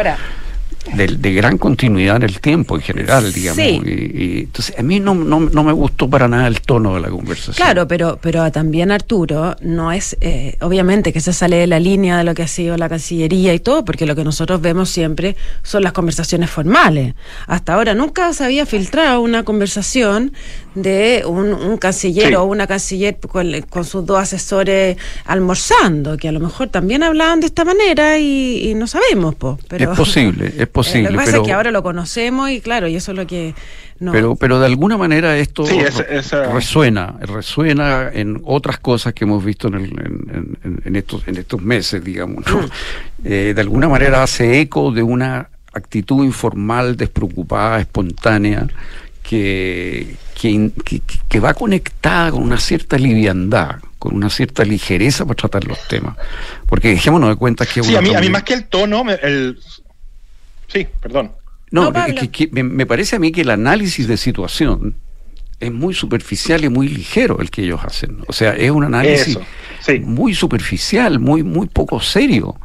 de, 0.93 1.33
gran 1.33 1.59
continuidad 1.59 2.17
en 2.17 2.23
el 2.25 2.41
tiempo 2.41 2.77
en 2.77 2.83
general, 2.83 3.33
digamos. 3.33 3.59
Y, 3.59 4.41
entonces, 4.41 4.75
a 4.79 4.83
mí 4.83 5.01
no, 5.01 5.15
no, 5.15 5.41
me 5.41 5.73
gustó 5.73 6.09
para 6.09 6.29
nada 6.29 6.47
el 6.47 6.61
tono 6.61 6.95
de 6.95 7.01
la 7.01 7.09
conversación. 7.09 7.55
Claro, 7.55 7.89
pero, 7.89 8.19
pero 8.21 8.51
también 8.53 8.91
Arturo, 8.91 9.57
no 9.61 9.93
es, 9.93 10.17
eh, 10.21 10.57
obviamente 10.61 11.13
que 11.13 11.21
se 11.21 11.33
sale 11.33 11.57
de 11.57 11.67
la 11.67 11.81
línea 11.81 12.19
de 12.19 12.25
lo 12.25 12.35
que 12.35 12.43
ha 12.43 12.49
sido 12.49 12.77
la 12.77 12.89
Cancillería 12.89 13.55
y 13.55 13.61
todo, 13.61 13.85
porque 13.85 14.07
lo 14.07 14.15
que 14.15 14.25
nosotros 14.25 14.61
vemos 14.61 14.91
siempre 14.91 15.37
son 15.63 15.83
las 15.83 15.93
conversaciones 15.93 16.51
formales. 16.51 17.15
Hasta 17.47 17.75
ahora 17.75 17.95
nunca 17.95 18.33
se 18.33 18.45
había 18.45 18.67
filtrado 18.67 19.21
una 19.21 19.43
conversación 19.43 20.33
de 20.75 21.23
un, 21.27 21.79
canciller 21.79 22.37
o 22.37 22.45
una 22.45 22.67
canciller 22.67 23.19
con, 23.71 23.85
sus 23.85 24.05
dos 24.07 24.19
asesores 24.19 24.97
almorzando, 25.25 26.17
que 26.17 26.29
a 26.29 26.33
lo 26.33 26.41
mejor 26.41 26.69
también 26.69 27.03
hablaban 27.03 27.41
de 27.41 27.47
esta 27.47 27.65
manera 27.65 28.19
y, 28.19 28.75
no 28.77 28.87
sabemos. 28.87 29.35
Pero, 29.69 29.93
es 29.93 29.97
posible, 29.97 30.53
es 30.59 30.67
posible. 30.75 31.11
lo 31.11 31.19
que 31.19 31.25
pasa 31.25 31.37
es 31.39 31.43
que 31.45 31.53
ahora 31.53 31.71
lo 31.71 31.83
conocemos 31.83 32.51
y 32.51 32.61
claro, 32.61 32.89
y 32.89 32.97
eso 32.97 33.13
es 33.13 33.17
lo 33.17 33.27
que... 33.27 33.55
No. 34.01 34.13
Pero, 34.13 34.35
pero 34.35 34.59
de 34.59 34.67
alguna 34.67 34.99
manera 34.99 35.39
esto 35.39 35.65
resuena, 36.53 37.15
resuena 37.21 38.11
en 38.13 38.43
otras 38.45 38.79
cosas 38.79 39.15
que 39.15 39.25
hemos 39.25 39.43
visto 39.43 39.69
en, 39.69 40.59
en, 40.85 40.97
estos, 40.97 41.27
en 41.29 41.37
estos 41.37 41.63
meses, 41.63 42.05
digamos. 42.05 42.45
Mm. 42.45 43.25
Eh, 43.25 43.53
de 43.55 43.61
alguna 43.61 43.89
manera 43.89 44.23
hace 44.23 44.61
eco 44.61 44.91
de 44.91 45.03
una 45.03 45.49
actitud 45.73 46.25
informal, 46.25 46.97
despreocupada, 46.97 47.81
espontánea, 47.81 48.67
que, 49.23 50.17
que, 50.35 50.71
que, 51.29 51.41
va 51.41 51.55
conectada 51.55 52.33
con 52.33 52.43
una 52.43 52.59
cierta 52.59 52.99
liviandad, 52.99 53.77
con 53.99 54.15
una 54.15 54.29
cierta 54.29 54.65
ligereza 54.65 55.25
para 55.25 55.37
tratar 55.37 55.65
los 55.65 55.79
temas. 55.89 56.17
Porque 56.67 56.89
dejémonos 56.89 57.31
de 57.31 57.37
cuenta 57.37 57.65
que... 57.65 57.83
Sí, 57.83 57.97
a 57.97 58.03
mí, 58.03 58.15
a 58.15 58.21
mí 58.21 58.29
más 58.29 58.43
que 58.43 58.55
el 58.55 58.67
tono, 58.67 59.05
el, 59.23 59.59
Sí, 60.69 60.87
perdón. 61.01 61.33
No, 61.71 61.91
me, 61.91 62.87
parece 62.87 63.17
a 63.17 63.19
mí 63.19 63.33
que 63.33 63.41
el 63.41 63.51
análisis 63.51 64.07
de 64.07 64.17
situación 64.17 64.95
es 65.59 65.73
muy 65.73 65.95
superficial 65.95 66.65
y 66.65 66.69
muy 66.69 66.89
ligero 66.89 67.41
el 67.41 67.51
que 67.51 67.65
ellos 67.65 67.81
hacen. 67.83 68.19
O 68.29 68.33
sea, 68.33 68.55
es 68.55 68.71
un 68.71 68.85
análisis 68.85 69.39
muy 70.03 70.35
superficial, 70.35 71.19
muy, 71.19 71.43
muy 71.43 71.67
poco 71.67 72.01
serio. 72.01 72.57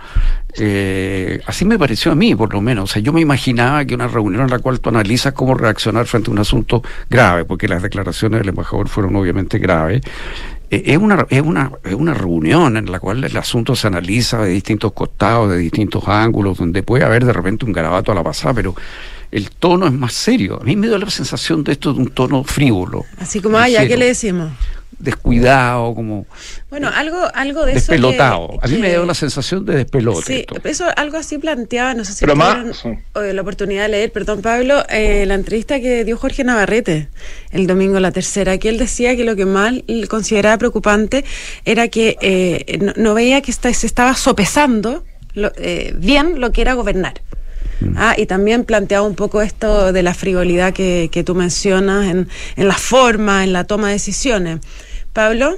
Eh, 0.57 1.41
así 1.45 1.65
me 1.65 1.79
pareció 1.79 2.11
a 2.11 2.15
mí, 2.15 2.35
por 2.35 2.53
lo 2.53 2.61
menos. 2.61 2.91
O 2.91 2.93
sea, 2.93 3.01
yo 3.01 3.13
me 3.13 3.21
imaginaba 3.21 3.85
que 3.85 3.95
una 3.95 4.07
reunión 4.07 4.43
en 4.43 4.49
la 4.49 4.59
cual 4.59 4.79
tú 4.79 4.89
analizas 4.89 5.33
cómo 5.33 5.55
reaccionar 5.55 6.05
frente 6.05 6.29
a 6.29 6.33
un 6.33 6.39
asunto 6.39 6.83
grave, 7.09 7.45
porque 7.45 7.67
las 7.67 7.81
declaraciones 7.81 8.41
del 8.41 8.49
embajador 8.49 8.89
fueron 8.89 9.15
obviamente 9.15 9.59
graves, 9.59 10.01
es 10.69 10.97
una, 10.97 11.25
es, 11.29 11.41
una, 11.41 11.71
es 11.83 11.93
una 11.93 12.13
reunión 12.13 12.77
en 12.77 12.91
la 12.91 12.99
cual 12.99 13.23
el 13.23 13.37
asunto 13.37 13.75
se 13.75 13.87
analiza 13.87 14.43
de 14.43 14.51
distintos 14.51 14.93
costados, 14.93 15.49
de 15.49 15.57
distintos 15.57 16.07
ángulos, 16.07 16.57
donde 16.57 16.83
puede 16.83 17.03
haber 17.03 17.25
de 17.25 17.33
repente 17.33 17.65
un 17.65 17.73
garabato 17.73 18.11
a 18.11 18.15
la 18.15 18.23
pasada, 18.23 18.53
pero 18.53 18.75
el 19.31 19.51
tono 19.51 19.87
es 19.87 19.93
más 19.93 20.13
serio. 20.13 20.59
A 20.61 20.63
mí 20.63 20.75
me 20.75 20.87
da 20.87 20.97
la 20.97 21.09
sensación 21.09 21.63
de 21.63 21.73
esto 21.73 21.93
de 21.93 21.99
un 21.99 22.09
tono 22.09 22.43
frívolo. 22.43 23.05
Así 23.17 23.39
como, 23.39 23.57
ay, 23.57 23.75
¿a 23.75 23.87
qué 23.87 23.97
le 23.97 24.05
decimos? 24.05 24.51
Descuidado, 24.99 25.95
como 25.95 26.25
bueno, 26.69 26.89
algo, 26.93 27.17
algo 27.33 27.65
de 27.65 27.73
despelotado. 27.73 28.59
a 28.61 28.67
mí 28.67 28.77
me 28.77 28.89
dio 28.89 29.05
la 29.05 29.13
sensación 29.13 29.65
de 29.65 29.75
despelote. 29.75 30.25
Sí, 30.25 30.45
eso 30.65 30.85
algo 30.95 31.17
así 31.17 31.37
planteaba, 31.37 31.93
no 31.93 32.05
sé 32.05 32.13
si 32.13 32.25
tuvieron 32.25 32.73
la 33.13 33.41
oportunidad 33.41 33.83
de 33.83 33.89
leer, 33.89 34.11
perdón 34.11 34.41
Pablo, 34.41 34.83
eh, 34.89 35.25
la 35.25 35.35
entrevista 35.35 35.79
que 35.79 36.03
dio 36.03 36.17
Jorge 36.17 36.43
Navarrete 36.43 37.09
el 37.51 37.67
domingo 37.67 37.99
la 37.99 38.11
tercera, 38.11 38.57
que 38.57 38.69
él 38.69 38.77
decía 38.77 39.15
que 39.15 39.23
lo 39.23 39.35
que 39.35 39.45
más 39.45 39.73
consideraba 40.07 40.57
preocupante 40.57 41.25
era 41.65 41.87
que 41.87 42.17
eh, 42.21 42.91
no, 42.95 43.13
veía 43.13 43.41
que 43.41 43.51
se 43.51 43.87
estaba 43.87 44.15
sopesando 44.15 45.03
eh, 45.35 45.93
bien 45.97 46.39
lo 46.39 46.51
que 46.51 46.61
era 46.61 46.73
gobernar. 46.73 47.21
Mm. 47.81 47.93
Ah, 47.97 48.15
y 48.17 48.25
también 48.25 48.65
planteaba 48.65 49.05
un 49.05 49.15
poco 49.15 49.41
esto 49.41 49.91
de 49.93 50.03
la 50.03 50.13
frivolidad 50.13 50.73
que, 50.73 51.09
que 51.11 51.23
tú 51.23 51.35
mencionas 51.35 52.07
en, 52.07 52.27
en 52.55 52.67
la 52.67 52.75
forma, 52.75 53.43
en 53.43 53.53
la 53.53 53.63
toma 53.63 53.87
de 53.87 53.93
decisiones. 53.93 54.59
Pablo. 55.13 55.57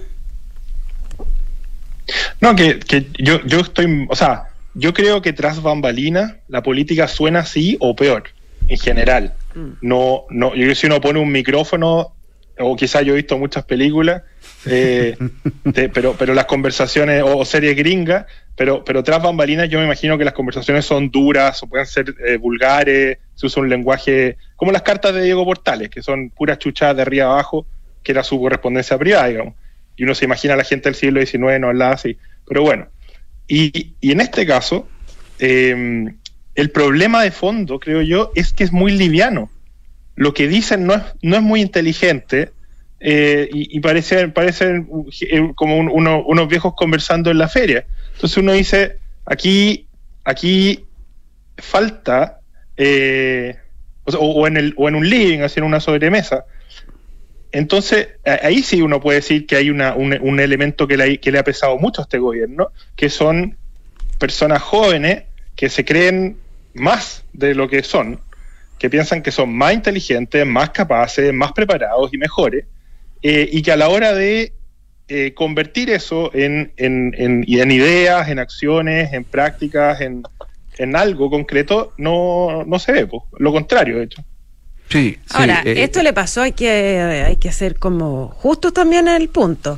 No, 2.39 2.55
que, 2.55 2.79
que 2.79 3.07
yo, 3.19 3.43
yo 3.45 3.59
estoy, 3.59 4.07
o 4.09 4.15
sea, 4.15 4.45
yo 4.73 4.93
creo 4.93 5.21
que 5.21 5.33
tras 5.33 5.61
bambalina 5.61 6.37
la 6.47 6.63
política 6.63 7.07
suena 7.07 7.39
así 7.39 7.77
o 7.79 7.95
peor, 7.95 8.23
en 8.67 8.77
general. 8.77 9.33
Mm. 9.55 9.69
No, 9.81 10.23
no, 10.29 10.55
yo 10.55 10.73
si 10.75 10.87
uno 10.87 11.01
pone 11.01 11.19
un 11.19 11.31
micrófono, 11.31 12.13
o 12.59 12.75
quizás 12.75 13.03
yo 13.05 13.13
he 13.13 13.17
visto 13.17 13.37
muchas 13.37 13.65
películas, 13.65 14.23
eh, 14.65 15.17
pero, 15.93 16.15
pero 16.17 16.33
las 16.33 16.45
conversaciones 16.45 17.23
o, 17.25 17.43
series 17.45 17.75
gringas, 17.75 18.25
pero, 18.55 18.83
pero 18.83 19.03
tras 19.03 19.21
bambalinas 19.21 19.69
yo 19.69 19.79
me 19.79 19.85
imagino 19.85 20.17
que 20.17 20.25
las 20.25 20.33
conversaciones 20.33 20.85
son 20.85 21.09
duras 21.09 21.61
o 21.63 21.67
pueden 21.67 21.85
ser 21.85 22.13
eh, 22.25 22.37
vulgares, 22.37 23.17
se 23.35 23.45
usa 23.45 23.61
un 23.61 23.69
lenguaje 23.69 24.37
como 24.55 24.71
las 24.71 24.81
cartas 24.81 25.13
de 25.13 25.23
Diego 25.23 25.45
Portales, 25.45 25.89
que 25.89 26.01
son 26.01 26.29
puras 26.29 26.59
chuchadas 26.59 26.95
de 26.95 27.01
arriba 27.01 27.25
abajo, 27.25 27.65
que 28.03 28.11
era 28.11 28.23
su 28.23 28.39
correspondencia 28.39 28.97
privada, 28.97 29.27
digamos. 29.27 29.55
Y 29.95 30.03
uno 30.03 30.15
se 30.15 30.25
imagina 30.25 30.55
a 30.55 30.57
la 30.57 30.63
gente 30.63 30.89
del 30.89 30.95
siglo 30.95 31.25
XIX 31.25 31.59
no 31.59 31.67
hablaba 31.67 31.93
así. 31.93 32.17
Pero 32.47 32.63
bueno, 32.63 32.87
y, 33.47 33.93
y 33.99 34.11
en 34.11 34.21
este 34.21 34.45
caso, 34.45 34.87
eh, 35.39 36.13
el 36.55 36.71
problema 36.71 37.23
de 37.23 37.31
fondo, 37.31 37.79
creo 37.79 38.01
yo, 38.01 38.31
es 38.35 38.53
que 38.53 38.63
es 38.63 38.71
muy 38.71 38.91
liviano. 38.91 39.49
Lo 40.21 40.35
que 40.35 40.47
dicen 40.47 40.85
no 40.85 40.93
es, 40.93 41.01
no 41.23 41.35
es 41.35 41.41
muy 41.41 41.61
inteligente, 41.61 42.51
eh, 42.99 43.49
y, 43.51 43.75
y 43.75 43.79
parecen, 43.79 44.31
eh, 45.21 45.51
como 45.55 45.79
unos 45.79 46.47
viejos 46.47 46.75
conversando 46.75 47.31
en 47.31 47.39
la 47.39 47.47
feria. 47.47 47.87
Entonces 48.13 48.37
uno 48.37 48.51
dice, 48.51 48.99
aquí, 49.25 49.87
aquí 50.23 50.85
falta, 51.57 52.39
eh, 52.77 53.55
o, 54.05 54.45
en 54.45 54.57
el, 54.57 54.75
o 54.77 54.87
en 54.89 54.93
un 54.93 55.09
living, 55.09 55.39
hacer 55.39 55.63
una 55.63 55.79
sobremesa. 55.79 56.45
Entonces, 57.51 58.09
ahí 58.43 58.61
sí 58.61 58.83
uno 58.83 59.01
puede 59.01 59.21
decir 59.21 59.47
que 59.47 59.55
hay 59.55 59.71
una, 59.71 59.95
un, 59.95 60.39
elemento 60.39 60.87
que 60.87 60.97
le, 60.97 61.19
que 61.19 61.31
le 61.31 61.39
ha 61.39 61.43
pesado 61.43 61.79
mucho 61.79 62.01
a 62.01 62.03
este 62.03 62.19
gobierno, 62.19 62.67
que 62.95 63.09
son 63.09 63.57
personas 64.19 64.61
jóvenes 64.61 65.23
que 65.55 65.67
se 65.67 65.83
creen 65.83 66.37
más 66.75 67.23
de 67.33 67.55
lo 67.55 67.67
que 67.67 67.81
son, 67.81 68.21
que 68.81 68.89
piensan 68.89 69.21
que 69.21 69.31
son 69.31 69.55
más 69.55 69.73
inteligentes, 69.73 70.43
más 70.43 70.71
capaces, 70.71 71.31
más 71.31 71.51
preparados 71.51 72.11
y 72.11 72.17
mejores, 72.17 72.65
eh, 73.21 73.47
y 73.51 73.61
que 73.61 73.71
a 73.71 73.77
la 73.77 73.89
hora 73.89 74.15
de 74.15 74.53
eh, 75.07 75.35
convertir 75.35 75.91
eso 75.91 76.31
en, 76.33 76.73
en, 76.77 77.13
en, 77.15 77.71
ideas, 77.71 78.27
en 78.29 78.39
acciones, 78.39 79.13
en 79.13 79.23
prácticas, 79.23 80.01
en, 80.01 80.23
algo 80.95 81.29
concreto, 81.29 81.93
no, 81.97 82.63
no 82.65 82.79
se 82.79 82.91
ve, 82.91 83.07
lo 83.37 83.51
contrario, 83.51 83.99
de 83.99 84.05
hecho. 84.05 84.23
Sí, 84.89 85.19
Ahora, 85.29 85.61
eh, 85.63 85.83
esto 85.83 86.01
le 86.01 86.11
pasó, 86.11 86.41
hay 86.41 86.53
que, 86.53 87.23
hay 87.27 87.35
que 87.35 87.51
ser 87.51 87.77
como 87.77 88.29
justos 88.29 88.73
también 88.73 89.07
en 89.07 89.21
el 89.21 89.29
punto. 89.29 89.77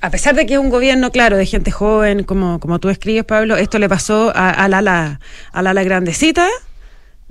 a 0.00 0.10
pesar 0.10 0.34
de 0.34 0.46
que 0.46 0.54
es 0.54 0.60
un 0.60 0.70
gobierno, 0.70 1.10
claro, 1.10 1.36
de 1.36 1.44
gente 1.44 1.70
joven, 1.72 2.24
como, 2.24 2.58
como 2.58 2.78
tú 2.78 2.88
escribes, 2.88 3.24
Pablo, 3.24 3.58
esto 3.58 3.78
le 3.78 3.90
pasó 3.90 4.32
a, 4.34 4.66
la, 4.66 4.80
la, 4.80 5.20
a 5.52 5.60
la, 5.60 5.74
la 5.74 5.84
grandecita, 5.84 6.48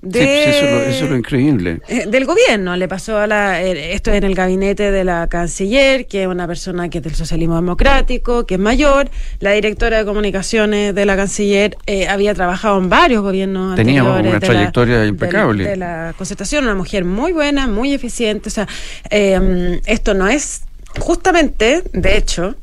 sí, 0.02 0.10
pues 0.10 0.96
eso, 0.96 1.06
es 1.06 1.10
lo 1.10 1.16
increíble. 1.16 1.82
Eh, 1.88 2.06
del 2.08 2.26
gobierno. 2.26 2.76
Le 2.76 2.88
pasó 2.88 3.18
a 3.18 3.28
la. 3.28 3.64
Eh, 3.64 3.94
esto 3.94 4.12
en 4.12 4.24
el 4.24 4.36
gabinete 4.36 4.92
de 4.92 5.04
la 5.04 5.28
canciller, 5.28 6.08
que 6.08 6.24
es 6.24 6.28
una 6.28 6.48
persona 6.48 6.90
que 6.90 7.00
es 7.00 7.04
del 7.04 7.16
socialismo 7.16 7.56
democrático, 7.56 8.46
que 8.46 8.56
es 8.56 8.60
mayor. 8.60 9.10
La 9.40 9.52
directora 9.52 10.00
de 10.00 10.06
comunicaciones 10.06 10.94
de 10.94 11.06
la 11.06 11.16
canciller 11.16 11.78
eh, 11.86 12.08
había 12.08 12.34
trabajado 12.34 12.78
en 12.78 12.90
varios 12.90 13.22
gobiernos 13.24 13.76
Tenía 13.76 14.04
una 14.04 14.40
trayectoria 14.40 15.06
impecable. 15.06 15.66
De, 15.66 15.76
la 15.76 16.14
concertación, 16.18 16.66
una 16.66 16.76
mujer 16.76 17.06
muy 17.06 17.32
buena, 17.32 17.68
muy 17.68 17.94
eficiente. 17.94 18.50
O 18.50 18.52
sea, 18.52 18.68
esto 19.10 20.14
no 20.14 20.28
es. 20.28 20.64
Justamente, 20.98 21.84
de 21.92 22.18
hecho, 22.18 22.56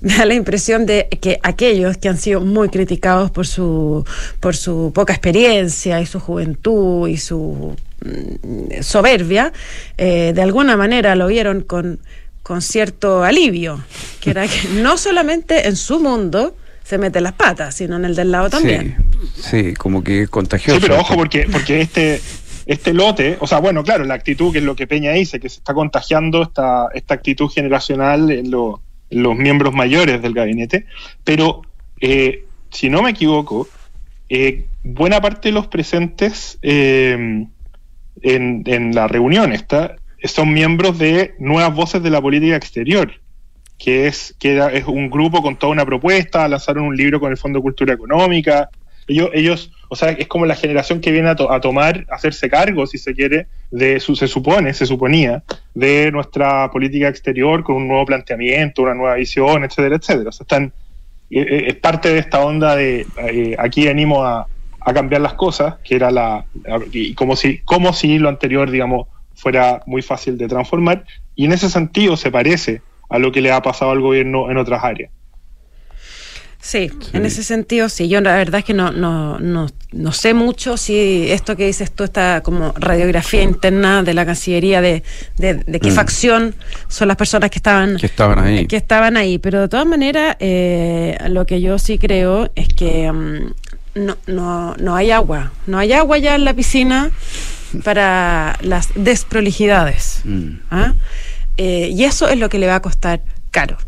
me 0.00 0.14
da 0.18 0.24
la 0.24 0.34
impresión 0.34 0.86
de 0.86 1.08
que 1.20 1.38
aquellos 1.42 1.96
que 1.96 2.08
han 2.08 2.18
sido 2.18 2.40
muy 2.40 2.68
criticados 2.68 3.30
por 3.30 3.46
su, 3.46 4.04
por 4.40 4.56
su 4.56 4.92
poca 4.94 5.12
experiencia 5.12 6.00
y 6.00 6.06
su 6.06 6.20
juventud 6.20 7.08
y 7.08 7.16
su 7.16 7.76
mm, 8.04 8.82
soberbia, 8.82 9.52
eh, 9.96 10.32
de 10.34 10.42
alguna 10.42 10.76
manera 10.76 11.14
lo 11.14 11.26
vieron 11.26 11.62
con, 11.62 12.00
con 12.42 12.62
cierto 12.62 13.24
alivio, 13.24 13.82
que 14.20 14.30
era 14.30 14.46
que 14.46 14.68
no 14.80 14.96
solamente 14.96 15.68
en 15.68 15.76
su 15.76 16.00
mundo, 16.00 16.54
se 16.88 16.96
mete 16.96 17.20
las 17.20 17.34
patas, 17.34 17.74
sino 17.74 17.96
en 17.96 18.06
el 18.06 18.16
del 18.16 18.30
lado 18.30 18.48
también. 18.48 18.96
Sí, 19.34 19.74
como 19.74 20.02
que 20.02 20.26
contagioso. 20.26 20.80
Sí, 20.80 20.86
pero 20.86 20.98
ojo, 20.98 21.16
porque, 21.16 21.46
porque 21.52 21.82
este, 21.82 22.18
este 22.64 22.94
lote, 22.94 23.36
o 23.40 23.46
sea, 23.46 23.58
bueno, 23.58 23.84
claro, 23.84 24.04
la 24.04 24.14
actitud 24.14 24.52
que 24.52 24.58
es 24.58 24.64
lo 24.64 24.74
que 24.74 24.86
Peña 24.86 25.12
dice, 25.12 25.38
que 25.38 25.50
se 25.50 25.58
está 25.58 25.74
contagiando 25.74 26.42
esta, 26.42 26.88
esta 26.94 27.12
actitud 27.12 27.48
generacional 27.48 28.30
en, 28.30 28.50
los 29.10 29.36
miembros 29.36 29.74
mayores 29.74 30.20
del 30.22 30.34
gabinete, 30.34 30.86
pero 31.24 31.62
eh, 32.00 32.44
si 32.70 32.90
no 32.90 33.02
me 33.02 33.10
equivoco, 33.10 33.68
eh, 34.28 34.66
buena 34.82 35.20
parte 35.20 35.48
de 35.48 35.52
los 35.52 35.66
presentes 35.66 36.58
eh, 36.62 37.46
en, 38.22 38.62
en, 38.66 38.94
la 38.94 39.08
reunión 39.08 39.52
esta 39.52 39.96
son 40.24 40.52
miembros 40.52 40.98
de 40.98 41.34
Nuevas 41.38 41.74
Voces 41.74 42.02
de 42.02 42.10
la 42.10 42.20
Política 42.20 42.56
Exterior, 42.56 43.12
que 43.78 44.08
es, 44.08 44.34
que 44.38 44.58
es 44.72 44.84
un 44.86 45.08
grupo 45.08 45.42
con 45.42 45.56
toda 45.56 45.72
una 45.72 45.86
propuesta, 45.86 46.48
lanzaron 46.48 46.84
un 46.84 46.96
libro 46.96 47.20
con 47.20 47.30
el 47.30 47.36
Fondo 47.36 47.60
de 47.60 47.62
Cultura 47.62 47.94
Económica. 47.94 48.68
Ellos, 49.08 49.30
ellos 49.32 49.72
o 49.88 49.96
sea, 49.96 50.10
es 50.10 50.28
como 50.28 50.44
la 50.44 50.54
generación 50.54 51.00
que 51.00 51.10
viene 51.10 51.30
a, 51.30 51.36
a 51.50 51.60
tomar, 51.60 52.06
a 52.10 52.16
hacerse 52.16 52.50
cargo, 52.50 52.86
si 52.86 52.98
se 52.98 53.14
quiere, 53.14 53.46
de 53.70 54.00
su, 54.00 54.14
se 54.14 54.28
supone, 54.28 54.74
se 54.74 54.84
suponía, 54.84 55.42
de 55.74 56.12
nuestra 56.12 56.70
política 56.70 57.08
exterior 57.08 57.64
con 57.64 57.76
un 57.76 57.88
nuevo 57.88 58.04
planteamiento, 58.04 58.82
una 58.82 58.94
nueva 58.94 59.14
visión, 59.14 59.64
etcétera, 59.64 59.96
etcétera. 59.96 60.28
O 60.28 60.32
sea, 60.32 60.44
están, 60.44 60.72
eh, 61.30 61.40
eh, 61.40 61.64
es 61.68 61.76
parte 61.76 62.10
de 62.10 62.18
esta 62.18 62.40
onda 62.44 62.76
de 62.76 63.06
eh, 63.16 63.56
aquí 63.58 63.88
animo 63.88 64.24
a, 64.24 64.46
cambiar 64.94 65.20
las 65.20 65.34
cosas, 65.34 65.74
que 65.84 65.96
era 65.96 66.10
la, 66.10 66.46
y 66.92 67.12
como 67.12 67.36
si, 67.36 67.58
como 67.58 67.92
si 67.92 68.18
lo 68.18 68.30
anterior, 68.30 68.70
digamos, 68.70 69.06
fuera 69.34 69.82
muy 69.84 70.00
fácil 70.00 70.38
de 70.38 70.48
transformar, 70.48 71.04
y 71.34 71.44
en 71.44 71.52
ese 71.52 71.68
sentido 71.68 72.16
se 72.16 72.30
parece 72.30 72.80
a 73.10 73.18
lo 73.18 73.30
que 73.30 73.42
le 73.42 73.52
ha 73.52 73.60
pasado 73.60 73.90
al 73.90 74.00
gobierno 74.00 74.50
en 74.50 74.56
otras 74.56 74.82
áreas. 74.82 75.10
Sí, 76.60 76.90
en 77.12 77.24
ese 77.24 77.44
sentido, 77.44 77.88
sí. 77.88 78.08
Yo 78.08 78.20
la 78.20 78.34
verdad 78.34 78.58
es 78.58 78.64
que 78.64 78.74
no, 78.74 78.90
no, 78.90 79.38
no, 79.38 79.68
no, 79.92 80.12
sé 80.12 80.34
mucho 80.34 80.76
si 80.76 81.30
esto 81.30 81.56
que 81.56 81.66
dices 81.66 81.92
tú, 81.92 82.02
esta 82.02 82.42
como 82.42 82.74
radiografía 82.76 83.42
interna 83.42 84.02
de 84.02 84.12
la 84.12 84.26
Cancillería 84.26 84.80
de, 84.80 85.04
de, 85.36 85.80
qué 85.80 85.90
mm. 85.90 85.94
facción 85.94 86.54
son 86.88 87.08
las 87.08 87.16
personas 87.16 87.50
que 87.50 87.58
estaban, 87.58 87.96
que 87.96 88.06
estaban 88.06 88.40
ahí. 88.40 88.66
Que 88.66 88.76
estaban 88.76 89.16
ahí. 89.16 89.38
Pero 89.38 89.60
de 89.60 89.68
todas 89.68 89.86
maneras, 89.86 90.36
eh, 90.40 91.16
lo 91.28 91.46
que 91.46 91.60
yo 91.60 91.78
sí 91.78 91.96
creo 91.96 92.50
es 92.56 92.68
que 92.68 93.10
mm, 93.10 93.52
no, 93.94 94.16
no, 94.26 94.74
no 94.76 94.96
hay 94.96 95.12
agua. 95.12 95.52
No 95.66 95.78
hay 95.78 95.92
agua 95.92 96.18
ya 96.18 96.34
en 96.34 96.44
la 96.44 96.54
piscina 96.54 97.12
para 97.84 98.58
las 98.62 98.88
desprolijidades. 98.96 100.22
Mm. 100.24 100.48
¿ah? 100.72 100.94
Eh, 101.56 101.90
y 101.94 102.04
eso 102.04 102.28
es 102.28 102.38
lo 102.38 102.48
que 102.48 102.58
le 102.58 102.66
va 102.66 102.74
a 102.74 102.82
costar 102.82 103.22
caro. 103.52 103.78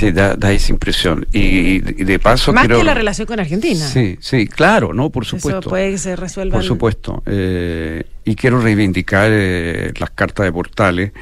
Sí, 0.00 0.12
da, 0.12 0.34
esa 0.50 0.72
impresión. 0.72 1.26
Y, 1.30 1.80
de 1.80 2.18
paso. 2.18 2.54
Más 2.54 2.66
que 2.66 2.82
la 2.82 2.94
relación 2.94 3.26
con 3.26 3.38
Argentina. 3.38 3.86
Sí, 3.86 4.16
sí, 4.18 4.46
claro, 4.46 4.94
¿no? 4.94 5.10
Por 5.10 5.26
supuesto. 5.26 5.60
Eso 5.60 5.68
puede 5.68 5.90
que 5.90 5.98
se 5.98 6.16
resuelva. 6.16 6.54
Por 6.54 6.64
supuesto. 6.64 7.22
Eh, 7.26 8.04
y 8.24 8.34
quiero 8.34 8.62
reivindicar 8.62 9.28
eh, 9.30 9.92
las 9.98 10.08
cartas 10.08 10.46
de 10.46 10.52
Portales, 10.52 11.12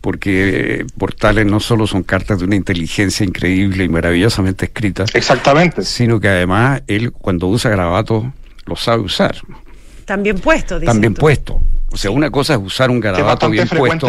porque 0.00 0.86
Portales 0.96 1.44
no 1.44 1.60
solo 1.60 1.86
son 1.86 2.04
cartas 2.04 2.38
de 2.38 2.46
una 2.46 2.56
inteligencia 2.56 3.22
increíble 3.22 3.84
y 3.84 3.90
maravillosamente 3.90 4.64
escritas. 4.64 5.14
Exactamente. 5.14 5.82
Sino 5.84 6.18
que 6.18 6.28
además 6.28 6.82
él, 6.86 7.12
cuando 7.12 7.48
usa 7.48 7.70
grabatos, 7.70 8.24
lo 8.64 8.76
sabe 8.76 9.02
usar. 9.02 9.36
También 10.04 10.38
puesto, 10.38 10.80
También 10.80 11.14
puesto. 11.14 11.60
O 11.92 11.96
sea, 11.98 12.10
una 12.10 12.30
cosa 12.30 12.54
es 12.54 12.60
usar 12.62 12.90
un 12.90 13.00
garabato 13.00 13.50
bien 13.50 13.68
puesto. 13.68 14.08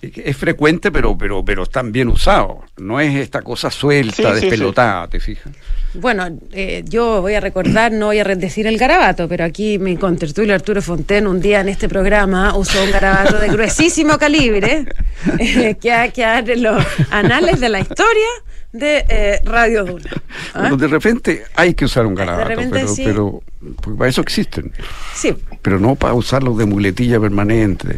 Es 0.00 0.36
frecuente, 0.36 0.92
pero, 0.92 1.18
pero, 1.18 1.44
pero 1.44 1.64
están 1.64 1.90
bien 1.90 2.08
usados. 2.08 2.58
No 2.76 3.00
es 3.00 3.16
esta 3.16 3.42
cosa 3.42 3.72
suelta, 3.72 4.34
despelotada, 4.34 5.08
¿te 5.08 5.18
fijas? 5.18 5.52
Bueno, 5.94 6.28
eh, 6.52 6.84
yo 6.86 7.20
voy 7.20 7.34
a 7.34 7.40
recordar, 7.40 7.90
no 7.90 8.06
voy 8.06 8.20
a 8.20 8.24
decir 8.24 8.66
el 8.68 8.78
garabato, 8.78 9.26
pero 9.26 9.44
aquí 9.44 9.78
mi 9.78 9.96
contertulio 9.96 10.54
Arturo 10.54 10.80
Fonten 10.80 11.26
un 11.26 11.40
día 11.40 11.60
en 11.60 11.68
este 11.68 11.88
programa 11.88 12.56
usó 12.56 12.84
un 12.84 12.92
garabato 12.92 13.38
de 13.38 13.48
gruesísimo 13.48 14.16
calibre 14.18 14.84
eh, 15.38 15.76
que 15.80 15.92
ha 15.92 16.08
quedado 16.10 16.52
en 16.52 16.62
los 16.62 16.84
anales 17.10 17.58
de 17.58 17.68
la 17.68 17.80
historia 17.80 18.28
de 18.72 19.04
eh, 19.08 19.40
Radio 19.44 19.84
Duna. 19.84 20.10
¿Ah? 20.54 20.70
de 20.76 20.86
repente 20.86 21.44
hay 21.56 21.74
que 21.74 21.86
usar 21.86 22.06
un 22.06 22.14
garabato, 22.14 22.48
pero, 22.70 22.94
pero 22.96 23.42
pues, 23.82 23.96
para 23.96 24.10
eso 24.10 24.20
existen. 24.20 24.72
Sí. 25.14 25.34
Pero 25.62 25.78
no 25.78 25.94
para 25.94 26.14
usarlo 26.14 26.54
de 26.54 26.66
muletilla 26.66 27.20
permanente. 27.20 27.96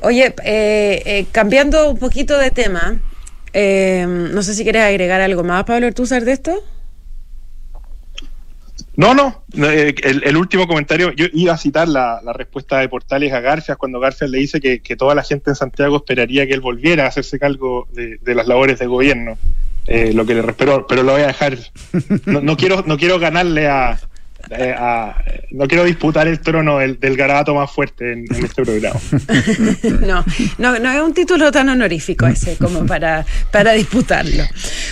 Oye, 0.00 0.34
eh, 0.44 1.02
eh, 1.06 1.26
cambiando 1.32 1.90
un 1.90 1.98
poquito 1.98 2.38
de 2.38 2.50
tema, 2.50 3.00
no 3.54 4.42
sé 4.42 4.54
si 4.54 4.64
quieres 4.64 4.82
agregar 4.82 5.20
algo 5.20 5.44
más, 5.44 5.64
Pablo 5.64 5.88
sabes 6.04 6.24
de 6.24 6.32
esto. 6.32 6.62
No, 8.96 9.12
no, 9.12 9.44
el, 9.54 10.36
último 10.36 10.68
comentario, 10.68 11.10
yo 11.12 11.26
iba 11.32 11.54
a 11.54 11.58
citar 11.58 11.88
la, 11.88 12.20
respuesta 12.32 12.78
de 12.78 12.88
Portales 12.88 13.32
a 13.32 13.40
Garfias 13.40 13.76
cuando 13.76 13.98
Garfias 13.98 14.30
le 14.30 14.38
dice 14.38 14.60
que, 14.60 14.96
toda 14.96 15.14
la 15.14 15.24
gente 15.24 15.50
en 15.50 15.56
Santiago 15.56 15.96
esperaría 15.96 16.46
que 16.46 16.54
él 16.54 16.60
volviera 16.60 17.04
a 17.04 17.08
hacerse 17.08 17.38
cargo 17.38 17.88
de, 17.92 18.18
de 18.18 18.34
las 18.34 18.46
labores 18.46 18.78
de 18.78 18.86
gobierno. 18.86 19.36
Eh, 19.86 20.12
lo 20.14 20.24
que 20.24 20.34
le 20.34 20.42
respero, 20.42 20.86
pero 20.86 21.02
lo 21.02 21.12
voy 21.12 21.22
a 21.22 21.28
dejar. 21.28 21.58
No, 22.26 22.56
quiero, 22.56 22.84
no 22.86 22.96
quiero 22.96 23.18
ganarle 23.18 23.68
eh, 24.50 24.74
a, 24.76 25.16
no 25.50 25.66
quiero 25.66 25.84
disputar 25.84 26.28
el 26.28 26.40
trono 26.40 26.78
del, 26.78 27.16
garabato 27.16 27.54
más 27.54 27.70
fuerte 27.70 28.12
en, 28.12 28.24
este 28.30 28.64
programa. 28.64 29.00
no, 30.06 30.24
no, 30.58 30.78
no 30.78 30.92
es 30.92 31.00
un 31.02 31.14
título 31.14 31.50
tan 31.52 31.68
honorífico 31.68 32.26
ese 32.26 32.56
como 32.56 32.86
para, 32.86 33.24
para 33.50 33.72
disputarlo. 33.72 34.44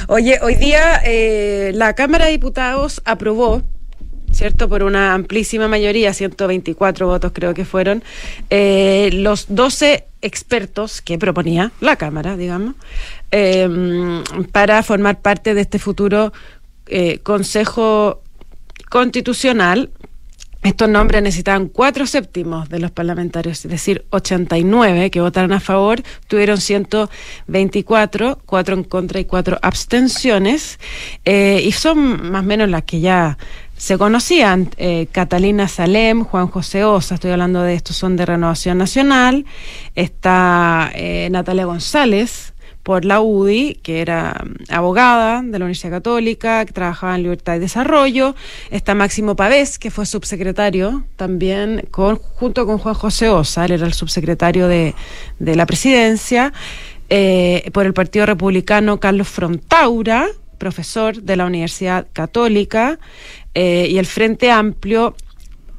Oye, 0.09 0.38
hoy 0.43 0.55
día 0.57 1.01
eh, 1.05 1.73
la 1.75 1.95
Cámara 1.95 2.27
de 2.27 2.33
Diputados 2.33 3.03
aprobó 3.05 3.62
¿cierto? 4.33 4.67
Por 4.67 4.83
una 4.83 5.12
amplísima 5.12 5.69
mayoría, 5.69 6.15
124 6.15 7.07
votos 7.07 7.33
creo 7.35 7.53
que 7.53 7.67
fueron, 7.67 8.03
los 8.49 9.47
12 9.51 10.07
expertos 10.23 11.03
que 11.03 11.19
proponía 11.19 11.71
la 11.81 11.97
Cámara, 11.97 12.38
digamos, 12.38 12.75
para 14.53 14.83
formar 14.83 15.21
parte 15.21 15.53
de 15.53 15.61
este 15.61 15.79
futuro 15.79 16.33
eh, 16.87 17.21
Consejo 17.23 18.22
Constitucional. 18.93 19.89
Estos 20.63 20.87
nombres 20.87 21.23
necesitaban 21.23 21.69
cuatro 21.69 22.07
séptimos 22.07 22.69
de 22.69 22.79
los 22.79 22.91
parlamentarios, 22.91 23.65
es 23.65 23.71
decir, 23.71 24.05
89 24.11 25.11
que 25.11 25.23
votaron 25.23 25.55
a 25.55 25.61
favor, 25.61 26.03
tuvieron 26.29 26.59
124, 26.61 28.41
cuatro 28.45 28.77
en 28.77 28.85
contra 28.85 29.19
y 29.19 29.25
cuatro 29.25 29.59
abstenciones, 29.63 30.79
eh, 31.25 31.63
y 31.65 31.73
son 31.73 32.31
más 32.31 32.43
o 32.43 32.47
menos 32.47 32.69
las 32.69 32.83
que 32.83 33.01
ya 33.01 33.39
se 33.79 33.97
conocían. 33.97 34.69
Eh, 34.77 35.07
Catalina 35.11 35.69
Salem, 35.69 36.23
Juan 36.23 36.49
José 36.49 36.85
Osa, 36.85 37.15
estoy 37.15 37.31
hablando 37.31 37.63
de 37.63 37.73
estos, 37.75 37.97
son 37.97 38.17
de 38.17 38.27
Renovación 38.27 38.77
Nacional, 38.77 39.47
está 39.95 40.93
Natalia 41.31 41.65
González, 41.65 42.52
por 42.83 43.05
la 43.05 43.21
UDI, 43.21 43.75
que 43.83 44.01
era 44.01 44.45
mm, 44.45 44.73
abogada 44.73 45.42
de 45.42 45.59
la 45.59 45.64
Universidad 45.64 45.92
Católica, 45.92 46.64
que 46.64 46.73
trabajaba 46.73 47.14
en 47.14 47.23
Libertad 47.23 47.57
y 47.57 47.59
Desarrollo. 47.61 48.35
Está 48.71 48.95
Máximo 48.95 49.37
Pavés, 49.37 49.79
que 49.79 49.90
fue 49.90 50.07
subsecretario 50.07 51.05
también, 51.16 51.87
con, 51.90 52.16
junto 52.16 52.66
con 52.66 52.79
Juan 52.79 52.95
José 52.95 53.29
Osa, 53.29 53.64
él 53.64 53.73
era 53.73 53.87
el 53.87 53.95
subsecretario 53.95 54.68
de, 54.68 54.95
de 55.38 55.57
la 55.57 55.66
presidencia. 55.66 56.53
Eh, 57.14 57.71
por 57.75 57.85
el 57.85 57.92
Partido 57.92 58.25
Republicano, 58.25 58.99
Carlos 58.99 59.29
Frontaura, 59.29 60.29
profesor 60.57 61.21
de 61.21 61.37
la 61.37 61.45
Universidad 61.45 62.07
Católica, 62.14 62.99
eh, 63.55 63.87
y 63.90 63.99
el 63.99 64.07
Frente 64.07 64.51
Amplio, 64.51 65.14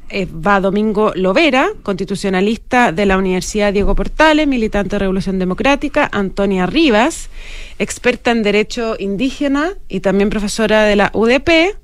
eh, 0.09 0.25
va 0.25 0.59
Domingo 0.59 1.11
Lovera, 1.15 1.69
constitucionalista 1.81 2.91
de 2.91 3.05
la 3.05 3.17
Universidad 3.17 3.73
Diego 3.73 3.95
Portales, 3.95 4.47
militante 4.47 4.95
de 4.95 4.99
Revolución 4.99 5.39
Democrática, 5.39 6.09
Antonia 6.11 6.65
Rivas, 6.65 7.29
experta 7.79 8.31
en 8.31 8.43
Derecho 8.43 8.95
Indígena 8.99 9.73
y 9.87 10.01
también 10.01 10.29
profesora 10.29 10.83
de 10.83 10.95
la 10.95 11.11
UDP. 11.13 11.75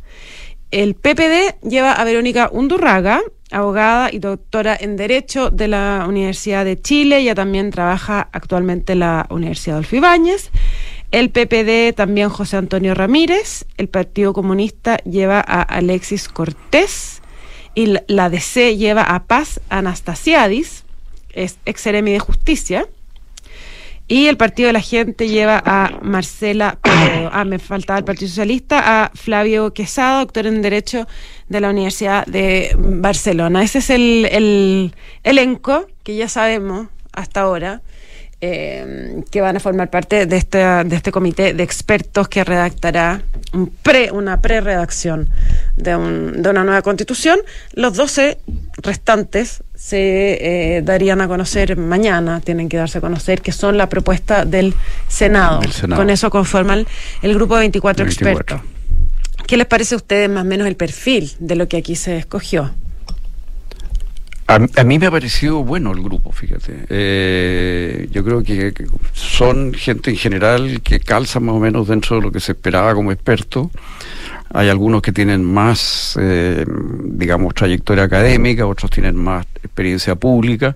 El 0.72 0.94
PPD 0.94 1.60
lleva 1.68 1.94
a 1.94 2.04
Verónica 2.04 2.50
Undurraga, 2.52 3.22
abogada 3.52 4.10
y 4.12 4.20
doctora 4.20 4.78
en 4.80 4.98
Derecho 4.98 5.50
de 5.50 5.68
la 5.68 6.06
Universidad 6.08 6.66
de 6.66 6.80
Chile. 6.80 7.18
Ella 7.20 7.36
también 7.36 7.72
trabaja 7.72 8.30
actualmente 8.32 8.94
en 8.94 9.00
la 9.00 9.26
Universidad 9.32 9.78
Adolfo 9.78 9.96
Ibáñez. 9.96 10.52
El 11.12 11.32
PPD 11.32 11.96
también 11.96 12.30
José 12.30 12.58
Antonio 12.58 12.94
Ramírez. 12.94 13.66
El 13.78 13.90
Partido 13.90 14.34
Comunista 14.34 14.98
lleva 14.98 15.40
a 15.40 15.64
Alexis 15.64 16.30
Cortés 16.30 17.19
y 17.76 17.96
la 18.08 18.30
DC 18.30 18.78
lleva 18.78 19.04
a 19.04 19.24
Paz 19.24 19.60
Anastasiadis, 19.70 20.84
es 21.34 21.58
ex 21.66 21.84
de 21.84 22.20
justicia. 22.20 22.88
Y 24.08 24.26
el 24.26 24.38
Partido 24.38 24.68
de 24.68 24.74
la 24.74 24.82
Gente 24.82 25.28
lleva 25.28 25.62
a 25.64 26.00
Marcela 26.02 26.80
Ah, 27.32 27.46
me 27.46 27.60
faltaba 27.60 28.00
el 28.00 28.06
Partido 28.06 28.30
Socialista, 28.30 29.04
a 29.04 29.12
Flavio 29.14 29.74
Quesada, 29.74 30.20
doctor 30.20 30.48
en 30.48 30.62
Derecho 30.62 31.08
de 31.48 31.62
la 31.62 31.70
Universidad 31.70 32.26
de 32.26 32.76
Barcelona. 32.78 33.64
Ese 33.64 33.80
es 33.80 33.90
el, 33.90 34.28
el 34.32 34.96
elenco 35.24 35.86
que 36.04 36.16
ya 36.16 36.28
sabemos 36.28 36.88
hasta 37.14 37.42
ahora. 37.42 37.82
Eh, 38.42 39.22
que 39.32 39.42
van 39.42 39.58
a 39.58 39.60
formar 39.60 39.90
parte 39.90 40.26
de 40.26 40.38
este, 40.38 40.60
de 40.60 40.96
este 40.96 41.12
comité 41.12 41.54
de 41.54 41.62
expertos 41.62 42.30
que 42.30 42.46
redactará 42.46 43.22
un 43.52 43.68
pre, 43.68 44.12
una 44.12 44.40
pre-redacción 44.40 45.28
de, 45.76 45.94
un, 45.98 46.42
de 46.42 46.50
una 46.50 46.64
nueva 46.64 46.82
constitución. 46.82 47.40
Los 47.74 47.96
12 47.96 48.38
restantes 48.78 49.62
se 49.76 50.78
eh, 50.78 50.82
darían 50.82 51.20
a 51.20 51.28
conocer 51.28 51.76
mañana, 51.76 52.40
tienen 52.40 52.70
que 52.70 52.78
darse 52.78 53.00
a 53.00 53.02
conocer, 53.02 53.42
que 53.42 53.52
son 53.52 53.78
la 53.78 53.90
propuesta 53.90 54.46
del 54.46 54.74
Senado. 55.10 55.60
Con 55.94 56.10
eso 56.10 56.30
conforman 56.30 56.88
el 57.22 57.34
grupo 57.34 57.56
de 57.56 57.62
24, 57.62 58.06
expertos. 58.06 58.62
¿Qué 59.48 59.58
les 59.58 59.68
parece 59.68 59.96
a 59.96 59.98
ustedes 59.98 60.30
más 60.30 60.44
o 60.44 60.48
menos 60.48 60.66
el 60.66 60.78
perfil 60.78 61.30
de 61.40 61.58
lo 61.58 61.68
que 61.68 61.76
aquí 61.76 61.98
se 61.98 62.16
escogió? 62.16 62.72
A, 64.50 64.84
mí 64.84 64.98
me 64.98 65.06
ha 65.06 65.12
parecido 65.12 65.64
bueno 65.64 65.92
el 65.92 66.02
grupo, 66.02 66.32
fíjate. 66.32 66.86
Eh, 66.90 68.08
yo 68.10 68.24
creo 68.24 68.42
que, 68.42 68.74
son 69.14 69.76
gente 69.76 70.10
en 70.10 70.18
general 70.18 70.82
que 70.82 71.00
calza 71.00 71.40
más 71.40 71.54
o 71.54 71.60
menos 71.60 71.88
dentro 71.88 72.16
de 72.16 72.24
lo 72.24 72.32
que 72.32 72.40
se 72.40 72.54
esperaba 72.54 72.96
como 72.96 73.12
experto. 73.12 73.70
Hay 74.52 74.68
algunos 74.70 75.04
que 75.04 75.12
tienen 75.12 75.44
más, 75.44 76.18
eh, 76.20 76.66
digamos, 77.04 77.54
trayectoria 77.54 78.06
académica, 78.06 78.66
otros 78.66 78.90
tienen 78.90 79.16
más 79.18 79.46
experiencia 79.62 80.16
pública. 80.16 80.76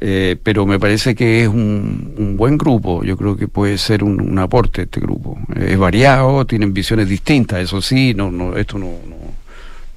Eh, 0.00 0.36
pero 0.42 0.64
me 0.64 0.80
parece 0.80 1.14
que 1.14 1.42
es 1.42 1.48
un, 1.48 2.36
buen 2.38 2.56
grupo, 2.56 3.04
yo 3.04 3.18
creo 3.18 3.36
que 3.36 3.48
puede 3.48 3.76
ser 3.76 4.02
un, 4.02 4.38
aporte 4.38 4.82
este 4.82 5.00
grupo. 5.00 5.38
es 5.54 5.76
variado, 5.78 6.46
tienen 6.46 6.72
visiones 6.72 7.06
distintas, 7.06 7.60
eso 7.60 7.82
sí, 7.82 8.14
no, 8.14 8.30
no, 8.30 8.56
esto 8.56 8.78
no 8.78 8.86
no 9.06 9.13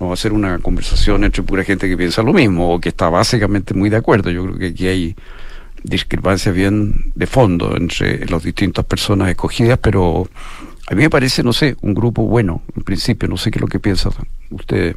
va 0.06 0.14
a 0.14 0.18
ser 0.18 0.34
una 0.34 0.60
conversación 0.60 1.24
entre 1.24 1.44
pura 1.44 1.64
gente 1.64 1.90
que 1.90 1.98
piensa 1.98 2.22
lo 2.22 2.34
mismo 2.34 2.74
o 2.74 2.80
que 2.80 2.90
está 2.90 3.10
básicamente 3.10 3.74
muy 3.74 3.90
de 3.90 3.98
acuerdo. 3.98 4.30
Yo 4.30 4.44
creo 4.44 4.58
que 4.58 4.68
aquí 4.68 4.88
hay 4.88 5.16
discrepancias 5.84 6.54
bien 6.54 7.12
de 7.16 7.28
fondo 7.28 7.76
entre 7.76 8.26
las 8.26 8.44
distintas 8.44 8.86
personas 8.86 9.30
escogidas, 9.30 9.80
pero 9.80 10.28
a 10.90 10.96
mí 10.96 11.04
me 11.04 11.10
parece, 11.10 11.44
no 11.44 11.54
sé, 11.54 11.76
un 11.82 11.94
grupo 11.94 12.24
bueno, 12.24 12.62
en 12.76 12.84
principio, 12.84 13.28
no 13.28 13.38
sé 13.38 13.52
qué 13.52 13.58
es 13.58 13.62
lo 13.62 13.68
que 13.68 13.80
piensan 13.80 14.14
ustedes. 14.52 14.96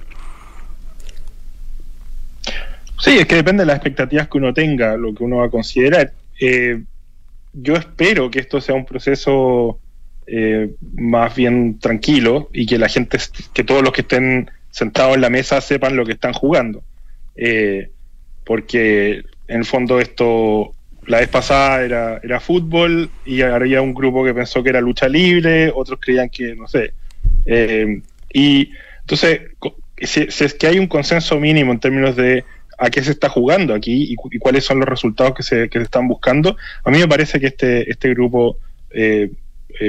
Sí, 2.98 3.18
es 3.18 3.26
que 3.26 3.36
depende 3.36 3.62
de 3.62 3.66
las 3.66 3.76
expectativas 3.76 4.28
que 4.28 4.38
uno 4.38 4.52
tenga, 4.52 4.96
lo 4.96 5.14
que 5.14 5.24
uno 5.24 5.38
va 5.38 5.46
a 5.46 5.50
considerar. 5.50 6.12
Eh, 6.38 6.82
yo 7.52 7.74
espero 7.74 8.30
que 8.30 8.40
esto 8.40 8.60
sea 8.60 8.74
un 8.74 8.84
proceso 8.84 9.78
eh, 10.26 10.74
más 10.94 11.34
bien 11.34 11.78
tranquilo 11.78 12.50
y 12.52 12.66
que 12.66 12.78
la 12.78 12.88
gente, 12.88 13.18
que 13.52 13.64
todos 13.64 13.82
los 13.82 13.92
que 13.92 14.02
estén 14.02 14.50
sentados 14.70 15.14
en 15.14 15.20
la 15.20 15.30
mesa 15.30 15.60
sepan 15.60 15.96
lo 15.96 16.04
que 16.04 16.12
están 16.12 16.32
jugando. 16.32 16.82
Eh, 17.36 17.90
porque 18.44 19.22
en 19.48 19.58
el 19.58 19.64
fondo 19.64 20.00
esto, 20.00 20.72
la 21.06 21.18
vez 21.20 21.28
pasada 21.28 21.82
era, 21.82 22.20
era 22.22 22.40
fútbol 22.40 23.10
y 23.24 23.42
había 23.42 23.82
un 23.82 23.94
grupo 23.94 24.24
que 24.24 24.34
pensó 24.34 24.62
que 24.62 24.70
era 24.70 24.80
lucha 24.80 25.08
libre, 25.08 25.72
otros 25.74 25.98
creían 26.00 26.28
que, 26.28 26.54
no 26.54 26.68
sé. 26.68 26.92
Eh, 27.46 28.00
y 28.32 28.70
entonces, 29.00 29.40
si, 30.02 30.20
es 30.22 30.54
que 30.54 30.66
hay 30.66 30.78
un 30.78 30.86
consenso 30.86 31.38
mínimo 31.38 31.72
en 31.72 31.80
términos 31.80 32.16
de 32.16 32.44
a 32.78 32.88
qué 32.88 33.02
se 33.02 33.10
está 33.10 33.28
jugando 33.28 33.74
aquí 33.74 34.12
y, 34.12 34.38
cuáles 34.38 34.64
son 34.64 34.80
los 34.80 34.88
resultados 34.88 35.34
que 35.34 35.42
se, 35.42 35.68
que 35.68 35.78
se, 35.78 35.84
están 35.84 36.08
buscando, 36.08 36.56
a 36.82 36.90
mí 36.90 36.98
me 36.98 37.08
parece 37.08 37.38
que 37.38 37.48
este, 37.48 37.90
este 37.90 38.08
grupo 38.10 38.56
eh, 38.90 39.30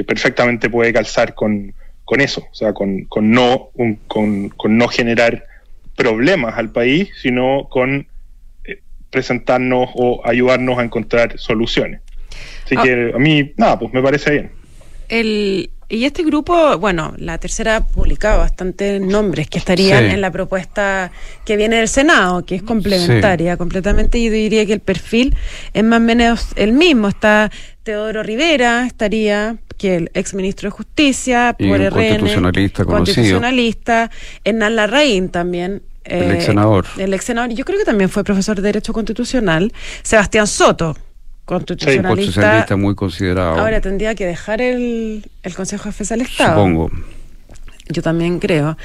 perfectamente 0.06 0.68
puede 0.68 0.92
calzar 0.92 1.34
con, 1.34 1.72
con 2.04 2.20
eso, 2.20 2.46
o 2.50 2.54
sea, 2.54 2.72
con, 2.72 3.04
con 3.04 3.30
no, 3.30 3.70
con, 4.06 4.48
con, 4.48 4.76
no 4.76 4.88
generar 4.88 5.46
problemas 5.96 6.58
al 6.58 6.70
país, 6.70 7.10
sino 7.20 7.68
con 7.70 8.06
eh, 8.64 8.80
presentarnos 9.10 9.90
o 9.94 10.20
ayudarnos 10.24 10.78
a 10.78 10.82
encontrar 10.82 11.38
soluciones. 11.38 12.00
Así 12.64 12.74
ah. 12.76 12.82
que 12.82 13.12
a 13.14 13.18
mí, 13.18 13.52
nada, 13.56 13.78
pues 13.78 13.92
me 13.92 14.02
parece 14.02 14.30
bien. 14.30 14.50
El, 15.08 15.70
y 15.92 16.06
este 16.06 16.22
grupo, 16.22 16.78
bueno, 16.78 17.12
la 17.18 17.36
tercera 17.36 17.76
ha 17.76 17.86
publicado 17.86 18.38
bastantes 18.38 18.98
nombres 18.98 19.46
que 19.50 19.58
estarían 19.58 20.04
en 20.04 20.22
la 20.22 20.30
propuesta 20.30 21.12
que 21.44 21.58
viene 21.58 21.76
del 21.76 21.88
Senado, 21.88 22.46
que 22.46 22.54
es 22.54 22.62
complementaria 22.62 23.58
completamente. 23.58 24.16
Y 24.16 24.24
yo 24.24 24.32
diría 24.32 24.64
que 24.64 24.72
el 24.72 24.80
perfil 24.80 25.36
es 25.74 25.84
más 25.84 25.98
o 25.98 26.02
menos 26.02 26.48
el 26.56 26.72
mismo. 26.72 27.08
Está 27.08 27.50
Teodoro 27.82 28.22
Rivera, 28.22 28.86
estaría 28.86 29.58
que 29.82 29.96
el 29.96 30.10
ex 30.14 30.32
ministro 30.32 30.68
de 30.68 30.70
Justicia, 30.70 31.56
por 31.58 31.80
RN, 31.80 31.90
constitucionalista 31.90 32.84
constitucionalista, 32.84 34.10
Hernán 34.44 34.76
Larraín 34.76 35.28
también. 35.28 35.82
el 36.04 36.30
ex 36.30 36.44
senador. 36.44 36.86
Eh, 36.96 37.02
el 37.02 37.14
ex 37.14 37.24
senador, 37.24 37.50
yo 37.50 37.64
creo 37.64 37.80
que 37.80 37.84
también 37.84 38.08
fue 38.08 38.22
profesor 38.22 38.54
de 38.54 38.62
Derecho 38.62 38.92
Constitucional. 38.92 39.72
Sebastián 40.04 40.46
Soto, 40.46 40.96
constitucionalista. 41.44 42.08
Sí, 42.08 42.14
constitucionalista 42.14 42.76
muy 42.76 42.94
considerado. 42.94 43.58
Ahora 43.58 43.80
tendría 43.80 44.14
que 44.14 44.24
dejar 44.24 44.60
el, 44.62 45.28
el 45.42 45.54
Consejo 45.56 45.84
de 45.84 45.90
Defensa 45.90 46.14
del 46.14 46.26
Estado. 46.26 46.54
Supongo. 46.54 46.90
Yo 47.88 48.02
también 48.02 48.38
creo. 48.38 48.78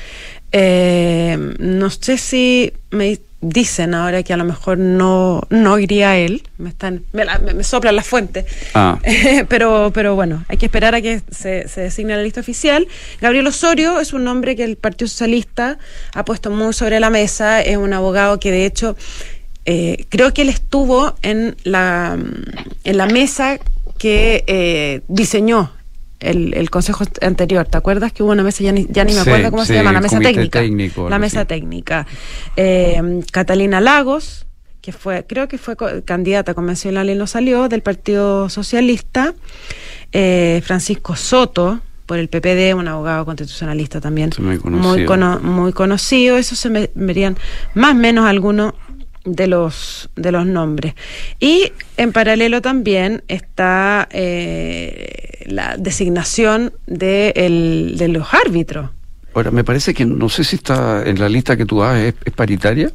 Eh, 0.52 1.38
no 1.60 1.90
sé 1.90 2.18
si 2.18 2.74
me 2.92 3.20
dicen 3.42 3.94
ahora 3.94 4.24
que 4.24 4.34
a 4.34 4.38
lo 4.38 4.46
mejor 4.46 4.78
no, 4.78 5.42
no 5.50 5.78
iría 5.78 6.18
él, 6.18 6.42
me 6.58 6.70
están 6.70 7.04
me, 7.14 7.26
me, 7.54 7.64
soplan 7.64 7.96
las 7.96 8.08
fuentes, 8.08 8.46
ah. 8.74 9.00
pero, 9.48 9.92
pero 9.94 10.16
bueno, 10.16 10.44
hay 10.48 10.58
que 10.58 10.66
esperar 10.66 10.96
a 10.96 11.02
que 11.02 11.22
se, 11.30 11.68
se 11.68 11.82
designe 11.82 12.16
la 12.16 12.24
lista 12.24 12.40
oficial. 12.40 12.88
Gabriel 13.22 13.46
Osorio 13.46 14.00
es 14.00 14.14
un 14.14 14.24
nombre 14.24 14.56
que 14.56 14.64
el 14.64 14.76
Partido 14.76 15.08
Socialista 15.08 15.78
ha 16.14 16.26
puesto 16.26 16.50
muy 16.50 16.74
sobre 16.74 17.00
la 17.00 17.10
mesa, 17.10 17.62
es 17.62 17.78
un 17.78 17.94
abogado 17.94 18.40
que 18.40 18.52
de 18.52 18.66
hecho 18.66 18.96
eh, 19.66 20.06
creo 20.10 20.34
que 20.34 20.44
él 20.44 20.50
estuvo 20.50 21.16
en 21.22 21.56
la, 21.64 22.18
en 22.84 22.98
la 22.98 23.06
mesa 23.06 23.60
que 23.98 24.44
eh, 24.48 25.02
diseñó 25.08 25.77
el, 26.20 26.70
consejo 26.70 27.04
anterior, 27.22 27.66
¿te 27.68 27.78
acuerdas 27.78 28.12
que 28.12 28.24
hubo 28.24 28.32
una 28.32 28.44
mesa, 28.44 28.64
ya 28.64 28.72
ni, 28.72 28.88
ya 28.90 29.04
ni 29.04 29.14
me 29.14 29.20
acuerdo 29.20 29.52
cómo 29.52 29.66
se 29.66 29.76
llama, 29.76 29.92
la 29.92 30.02
mesa 30.02 30.20
técnica? 30.20 30.62
la 31.10 31.20
mesa 31.20 31.46
técnica. 31.46 32.08
Eh, 32.56 33.22
Catalina 33.32 33.82
Lagos, 33.82 34.48
que 34.82 34.92
fue, 34.92 35.26
creo 35.28 35.48
que 35.48 35.58
fue 35.58 35.76
candidata 36.06 36.54
convencional 36.54 37.10
y 37.10 37.16
no 37.16 37.28
salió, 37.28 37.70
del 37.70 37.82
Partido 37.82 38.50
Socialista. 38.50 39.34
Eh, 40.14 40.62
Francisco 40.64 41.16
Soto, 41.16 41.82
por 42.06 42.18
el 42.18 42.30
PPD, 42.30 42.74
un 42.74 42.88
abogado 42.88 43.26
constitucionalista 43.26 44.00
también 44.00 44.32
muy 44.40 44.58
conocido. 44.58 45.40
muy, 45.42 45.74
conocido. 45.74 46.38
Eso 46.38 46.56
se 46.56 46.70
me 46.70 46.90
verían 46.96 47.38
más 47.74 47.92
o 47.92 47.96
menos 47.96 48.26
algunos 48.26 48.74
de 49.26 49.48
los, 49.48 50.10
de 50.16 50.32
los 50.32 50.46
nombres. 50.46 50.96
Y 51.40 51.74
en 51.98 52.14
paralelo 52.14 52.62
también 52.62 53.24
está 53.28 54.08
eh, 54.12 55.27
la 55.48 55.78
designación 55.78 56.74
de, 56.86 57.34
el, 57.36 57.96
de 57.98 58.10
los 58.10 58.34
árbitros. 58.34 58.92
Ahora, 59.34 59.52
me 59.52 59.64
parece 59.64 59.94
que 59.94 60.06
no 60.06 60.30
sé 60.30 60.44
si 60.44 60.58
está 60.58 61.04
en 61.06 61.20
la 61.20 61.30
lista 61.30 61.56
que 61.56 61.66
tú 61.66 61.80
das, 61.80 61.98
¿es, 62.00 62.34
paritaria? 62.36 62.92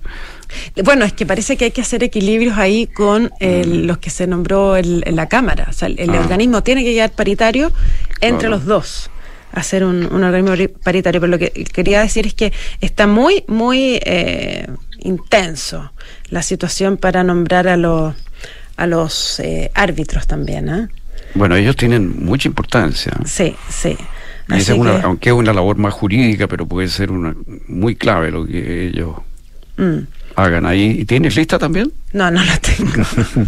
Bueno, 0.85 1.05
es 1.05 1.12
que 1.12 1.25
parece 1.25 1.57
que 1.57 1.67
hay 1.67 1.71
que 1.71 1.81
hacer 1.81 2.03
equilibrios 2.05 2.59
ahí 2.59 2.87
con 2.87 3.25
mm. 3.41 3.87
los 3.87 3.99
que 3.99 4.11
se 4.11 4.27
nombró 4.27 4.77
en 4.77 5.17
la 5.17 5.29
Cámara. 5.29 5.67
O 5.71 5.73
sea, 5.73 5.88
el, 5.88 6.11
ah. 6.11 6.21
organismo 6.21 6.62
tiene 6.62 6.85
que 6.85 6.93
quedar 6.95 7.12
paritario 7.12 7.73
entre 8.21 8.49
los 8.49 8.65
dos 8.65 9.09
hacer 9.53 9.85
un, 9.85 10.11
un, 10.11 10.25
organismo 10.25 10.55
paritario, 10.83 11.21
pero 11.21 11.31
lo 11.31 11.38
que 11.38 11.51
quería 11.51 12.01
decir 12.01 12.27
es 12.27 12.33
que 12.33 12.55
está 12.81 13.07
muy, 13.07 13.45
muy 13.49 14.01
eh, 14.03 14.67
intenso 15.01 15.93
la 16.31 16.43
situación 16.43 16.97
para 16.97 17.23
nombrar 17.23 17.69
a 17.69 17.77
los 17.77 18.15
a 18.77 18.87
los 18.87 19.38
eh, 19.41 19.71
árbitros 19.75 20.27
también. 20.27 20.69
¿eh? 20.69 20.88
Bueno, 21.35 21.57
ellos 21.57 21.77
tienen 21.77 22.25
mucha 22.25 22.49
importancia. 22.49 23.12
Sí, 23.25 23.55
sí. 23.68 23.97
Aunque 25.03 25.31
es 25.31 25.35
una 25.35 25.53
labor 25.53 25.77
más 25.79 25.95
jurídica, 25.95 26.47
pero 26.47 26.66
puede 26.66 26.88
ser 26.88 27.11
una 27.11 27.35
muy 27.68 27.97
clave 27.97 28.31
lo 28.31 28.47
que 28.47 28.88
ellos 28.88 29.16
mm. 29.77 29.99
hagan 30.37 30.66
ahí. 30.66 30.97
¿Y 31.01 31.05
tienes 31.05 31.37
lista 31.37 31.59
también? 31.59 31.92
No, 32.12 32.31
no 32.31 32.45
la 32.45 32.59
tengo. 32.59 32.90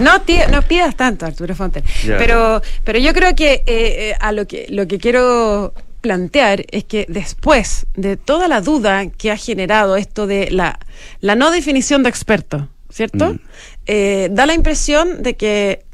no, 0.00 0.22
no 0.50 0.62
pidas 0.62 0.96
tanto, 0.96 1.26
Arturo 1.26 1.54
Fonten. 1.54 1.84
Pero, 2.06 2.60
pero 2.82 2.98
yo 2.98 3.12
creo 3.14 3.34
que 3.34 3.54
eh, 3.54 3.64
eh, 3.66 4.14
a 4.20 4.32
lo 4.32 4.46
que 4.46 4.66
lo 4.68 4.86
que 4.86 4.98
quiero 4.98 5.72
plantear 6.00 6.66
es 6.70 6.84
que 6.84 7.06
después 7.08 7.86
de 7.96 8.18
toda 8.18 8.46
la 8.46 8.60
duda 8.60 9.08
que 9.08 9.30
ha 9.30 9.38
generado 9.38 9.96
esto 9.96 10.26
de 10.26 10.50
la, 10.50 10.78
la 11.20 11.34
no 11.34 11.50
definición 11.50 12.02
de 12.02 12.10
experto, 12.10 12.68
¿cierto? 12.90 13.32
Mm. 13.32 13.40
Eh, 13.86 14.28
da 14.30 14.44
la 14.44 14.52
impresión 14.52 15.22
de 15.22 15.36
que 15.36 15.86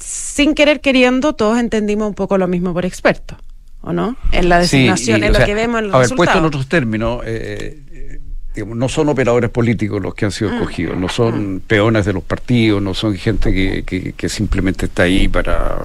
sin 0.00 0.54
querer 0.54 0.80
queriendo 0.80 1.34
todos 1.34 1.58
entendimos 1.58 2.08
un 2.08 2.14
poco 2.14 2.38
lo 2.38 2.48
mismo 2.48 2.72
por 2.72 2.84
experto, 2.84 3.36
¿o 3.82 3.92
no? 3.92 4.16
En 4.32 4.48
la 4.48 4.58
designación, 4.58 5.22
en 5.22 5.32
lo 5.32 5.44
que 5.44 5.54
vemos 5.54 5.80
en 5.80 5.86
los 5.88 5.94
a 5.94 5.98
ver, 5.98 6.10
puesto 6.16 6.38
en 6.38 6.44
otros 6.44 6.66
términos, 6.68 7.22
eh, 7.24 8.20
no 8.66 8.88
son 8.88 9.08
operadores 9.08 9.50
políticos 9.50 10.02
los 10.02 10.14
que 10.14 10.24
han 10.24 10.32
sido 10.32 10.50
mm. 10.50 10.54
escogidos, 10.54 10.96
no 10.96 11.08
son 11.08 11.54
mm. 11.54 11.60
peones 11.60 12.04
de 12.04 12.12
los 12.12 12.22
partidos, 12.22 12.82
no 12.82 12.94
son 12.94 13.14
gente 13.14 13.52
que, 13.52 14.28
simplemente 14.28 14.86
está 14.86 15.04
ahí 15.04 15.28
para 15.28 15.78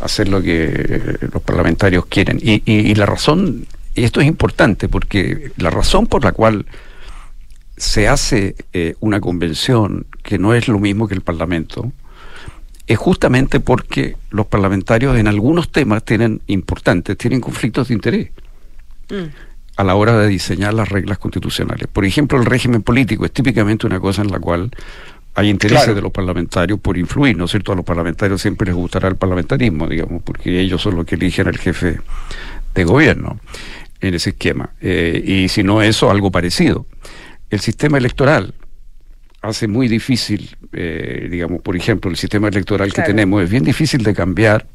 hacer 0.00 0.28
lo 0.28 0.42
que 0.42 1.18
los 1.32 1.42
parlamentarios 1.42 2.06
quieren. 2.06 2.38
Y, 2.42 2.94
la 2.94 3.06
razón, 3.06 3.66
y 3.94 4.04
esto 4.04 4.20
es 4.20 4.26
importante, 4.26 4.88
porque 4.88 5.52
la 5.56 5.70
razón 5.70 6.06
por 6.06 6.24
la 6.24 6.32
cual 6.32 6.66
se 7.76 8.08
hace 8.08 8.56
eh, 8.72 8.94
una 9.00 9.20
convención 9.20 10.06
que 10.22 10.38
no 10.38 10.54
es 10.54 10.68
lo 10.68 10.78
mismo 10.78 11.08
que 11.08 11.14
el 11.14 11.22
Parlamento, 11.22 11.92
es 12.92 12.98
justamente 12.98 13.60
porque 13.60 14.16
los 14.30 14.46
parlamentarios 14.46 15.16
en 15.16 15.28
algunos 15.28 15.70
temas 15.70 16.04
tienen 16.04 16.40
importantes, 16.46 17.16
tienen 17.16 17.40
conflictos 17.40 17.88
de 17.88 17.94
interés. 17.94 18.30
Mm 19.08 19.50
a 19.80 19.84
la 19.84 19.94
hora 19.94 20.18
de 20.18 20.28
diseñar 20.28 20.74
las 20.74 20.90
reglas 20.90 21.16
constitucionales. 21.16 21.88
Por 21.90 22.04
ejemplo, 22.04 22.38
el 22.38 22.44
régimen 22.44 22.82
político 22.82 23.24
es 23.24 23.32
típicamente 23.32 23.86
una 23.86 23.98
cosa 23.98 24.20
en 24.20 24.30
la 24.30 24.38
cual 24.38 24.70
hay 25.34 25.48
intereses 25.48 25.94
de 25.94 26.02
los 26.02 26.12
parlamentarios 26.12 26.78
por 26.80 26.98
influir, 26.98 27.34
¿no 27.34 27.46
es 27.46 27.50
cierto? 27.50 27.72
A 27.72 27.76
los 27.76 27.84
parlamentarios 27.84 28.42
siempre 28.42 28.66
les 28.66 28.74
gustará 28.74 29.08
el 29.08 29.16
parlamentarismo, 29.16 29.86
digamos, 29.86 30.22
porque 30.22 30.60
ellos 30.60 30.82
son 30.82 30.96
los 30.96 31.06
que 31.06 31.14
eligen 31.14 31.48
al 31.48 31.56
jefe 31.56 31.98
de 32.74 32.84
gobierno 32.84 33.40
en 34.02 34.14
ese 34.14 34.30
esquema. 34.30 34.68
Eh, 34.82 35.22
y 35.24 35.48
si 35.48 35.62
no 35.62 35.80
eso, 35.80 36.10
algo 36.10 36.30
parecido. 36.30 36.84
El 37.48 37.60
sistema 37.60 37.96
electoral 37.96 38.52
hace 39.42 39.68
muy 39.68 39.88
difícil, 39.88 40.56
eh, 40.72 41.28
digamos, 41.30 41.62
por 41.62 41.76
ejemplo, 41.76 42.10
el 42.10 42.16
sistema 42.16 42.48
electoral 42.48 42.92
que 42.92 43.02
tenemos 43.02 43.42
es 43.42 43.50
bien 43.50 43.64
difícil 43.64 44.02
de 44.02 44.14
cambiar 44.14 44.66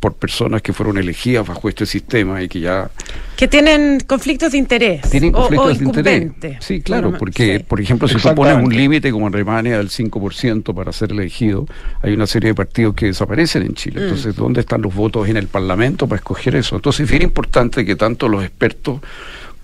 por 0.00 0.14
personas 0.14 0.62
que 0.62 0.72
fueron 0.72 0.98
elegidas 0.98 1.46
bajo 1.46 1.68
este 1.68 1.84
sistema 1.84 2.42
y 2.42 2.48
que 2.48 2.60
ya... 2.60 2.90
Que 3.36 3.48
tienen 3.48 4.00
conflictos 4.00 4.52
de 4.52 4.58
interés. 4.58 5.02
Tienen 5.10 5.32
conflictos 5.32 6.04
de 6.04 6.16
interés. 6.16 6.64
Sí, 6.64 6.80
claro, 6.82 7.16
porque, 7.18 7.60
por 7.60 7.80
ejemplo, 7.80 8.06
si 8.06 8.16
tú 8.16 8.34
pones 8.34 8.56
un 8.56 8.74
límite 8.74 9.10
como 9.10 9.26
en 9.26 9.34
Alemania 9.34 9.78
del 9.78 9.88
5% 9.88 10.74
para 10.74 10.92
ser 10.92 11.12
elegido, 11.12 11.66
hay 12.02 12.12
una 12.12 12.26
serie 12.26 12.50
de 12.50 12.54
partidos 12.54 12.94
que 12.94 13.06
desaparecen 13.06 13.62
en 13.62 13.74
Chile. 13.74 14.00
Mm. 14.00 14.04
Entonces, 14.04 14.36
¿dónde 14.36 14.60
están 14.60 14.82
los 14.82 14.94
votos 14.94 15.28
en 15.28 15.36
el 15.36 15.48
Parlamento 15.48 16.06
para 16.06 16.18
escoger 16.18 16.54
eso? 16.54 16.76
Entonces, 16.76 17.04
es 17.04 17.10
bien 17.10 17.22
importante 17.22 17.84
que 17.84 17.96
tanto 17.96 18.28
los 18.28 18.44
expertos 18.44 19.00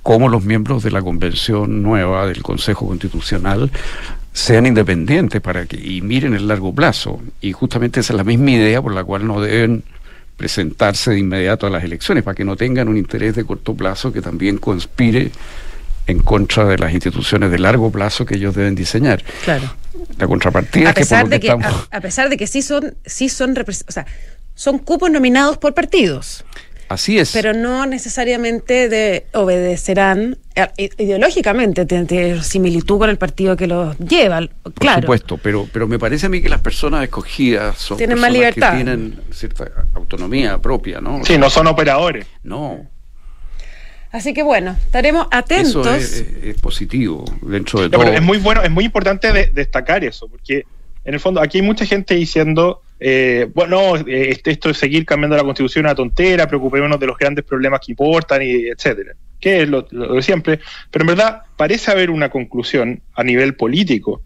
como 0.02 0.28
los 0.28 0.44
miembros 0.44 0.82
de 0.82 0.90
la 0.90 1.00
convención 1.00 1.82
nueva 1.82 2.26
del 2.26 2.42
Consejo 2.42 2.86
Constitucional 2.86 3.70
sean 4.34 4.66
independientes 4.66 5.40
para 5.40 5.64
que 5.64 5.76
y 5.76 6.02
miren 6.02 6.34
el 6.34 6.48
largo 6.48 6.74
plazo. 6.74 7.22
Y 7.40 7.52
justamente 7.52 8.00
esa 8.00 8.12
es 8.12 8.16
la 8.16 8.24
misma 8.24 8.50
idea 8.50 8.82
por 8.82 8.92
la 8.92 9.04
cual 9.04 9.26
no 9.26 9.40
deben 9.40 9.84
presentarse 10.36 11.12
de 11.12 11.20
inmediato 11.20 11.68
a 11.68 11.70
las 11.70 11.84
elecciones, 11.84 12.24
para 12.24 12.34
que 12.34 12.44
no 12.44 12.56
tengan 12.56 12.88
un 12.88 12.96
interés 12.96 13.36
de 13.36 13.44
corto 13.44 13.74
plazo 13.74 14.12
que 14.12 14.20
también 14.20 14.58
conspire 14.58 15.30
en 16.08 16.18
contra 16.18 16.64
de 16.64 16.76
las 16.76 16.92
instituciones 16.92 17.50
de 17.52 17.60
largo 17.60 17.90
plazo 17.92 18.26
que 18.26 18.34
ellos 18.34 18.56
deben 18.56 18.74
diseñar. 18.74 19.22
Claro. 19.44 19.72
La 20.18 20.26
contrapartida 20.26 20.90
a 20.90 20.94
pesar 20.94 21.28
de 21.28 21.38
que, 21.38 21.50
a, 21.50 22.00
pesar 22.00 22.28
de 22.28 22.36
que 22.36 22.48
sí 22.48 22.60
son 22.60 22.96
sí 23.06 23.28
son 23.28 23.54
o 23.56 23.92
sea, 23.92 24.04
son 24.56 24.78
cupos 24.78 25.12
nominados 25.12 25.58
por 25.58 25.74
partidos. 25.74 26.44
Así 26.94 27.18
es. 27.18 27.32
Pero 27.32 27.52
no 27.52 27.86
necesariamente 27.86 28.88
de, 28.88 29.26
obedecerán 29.32 30.38
eh, 30.54 30.88
ideológicamente, 30.96 31.84
tiene 31.86 32.40
similitud 32.40 32.98
con 32.98 33.10
el 33.10 33.18
partido 33.18 33.56
que 33.56 33.66
los 33.66 33.98
lleva, 33.98 34.48
claro. 34.78 35.00
Por 35.00 35.02
supuesto, 35.02 35.38
pero, 35.42 35.68
pero 35.72 35.88
me 35.88 35.98
parece 35.98 36.26
a 36.26 36.28
mí 36.28 36.40
que 36.40 36.48
las 36.48 36.60
personas 36.60 37.02
escogidas 37.02 37.76
son 37.78 37.96
tienen 37.96 38.20
más 38.20 38.30
libertad. 38.30 38.70
que 38.70 38.76
tienen 38.76 39.20
cierta 39.32 39.68
autonomía 39.94 40.58
propia, 40.58 41.00
¿no? 41.00 41.24
Sí, 41.24 41.36
no 41.36 41.50
son 41.50 41.66
operadores. 41.66 42.26
No. 42.44 42.86
Así 44.12 44.32
que 44.32 44.44
bueno, 44.44 44.76
estaremos 44.80 45.26
atentos. 45.32 45.84
Eso 45.88 46.24
es, 46.44 46.60
positivo 46.60 47.24
dentro 47.42 47.80
de 47.80 47.90
todo. 47.90 48.04
es 48.04 48.22
muy 48.22 48.38
bueno, 48.38 48.62
es 48.62 48.70
muy 48.70 48.84
importante 48.84 49.50
destacar 49.52 50.04
eso, 50.04 50.28
porque 50.28 50.64
en 51.04 51.14
el 51.14 51.18
fondo 51.18 51.40
aquí 51.40 51.58
hay 51.58 51.64
mucha 51.64 51.84
gente 51.84 52.14
diciendo 52.14 52.82
eh, 53.06 53.50
bueno, 53.52 53.96
eh, 53.96 54.30
este, 54.30 54.52
esto 54.52 54.70
es 54.70 54.78
seguir 54.78 55.04
cambiando 55.04 55.36
la 55.36 55.42
constitución 55.42 55.84
una 55.84 55.94
tontera, 55.94 56.46
preocupémonos 56.46 56.98
de 56.98 57.06
los 57.06 57.18
grandes 57.18 57.44
problemas 57.44 57.80
que 57.84 57.92
importan, 57.92 58.40
y 58.40 58.68
etcétera, 58.68 59.12
que 59.38 59.60
es 59.60 59.68
lo, 59.68 59.82
de 59.82 60.22
siempre, 60.22 60.60
pero 60.90 61.02
en 61.02 61.08
verdad 61.08 61.42
parece 61.54 61.90
haber 61.90 62.08
una 62.08 62.30
conclusión 62.30 63.02
a 63.14 63.22
nivel 63.22 63.56
político, 63.56 64.22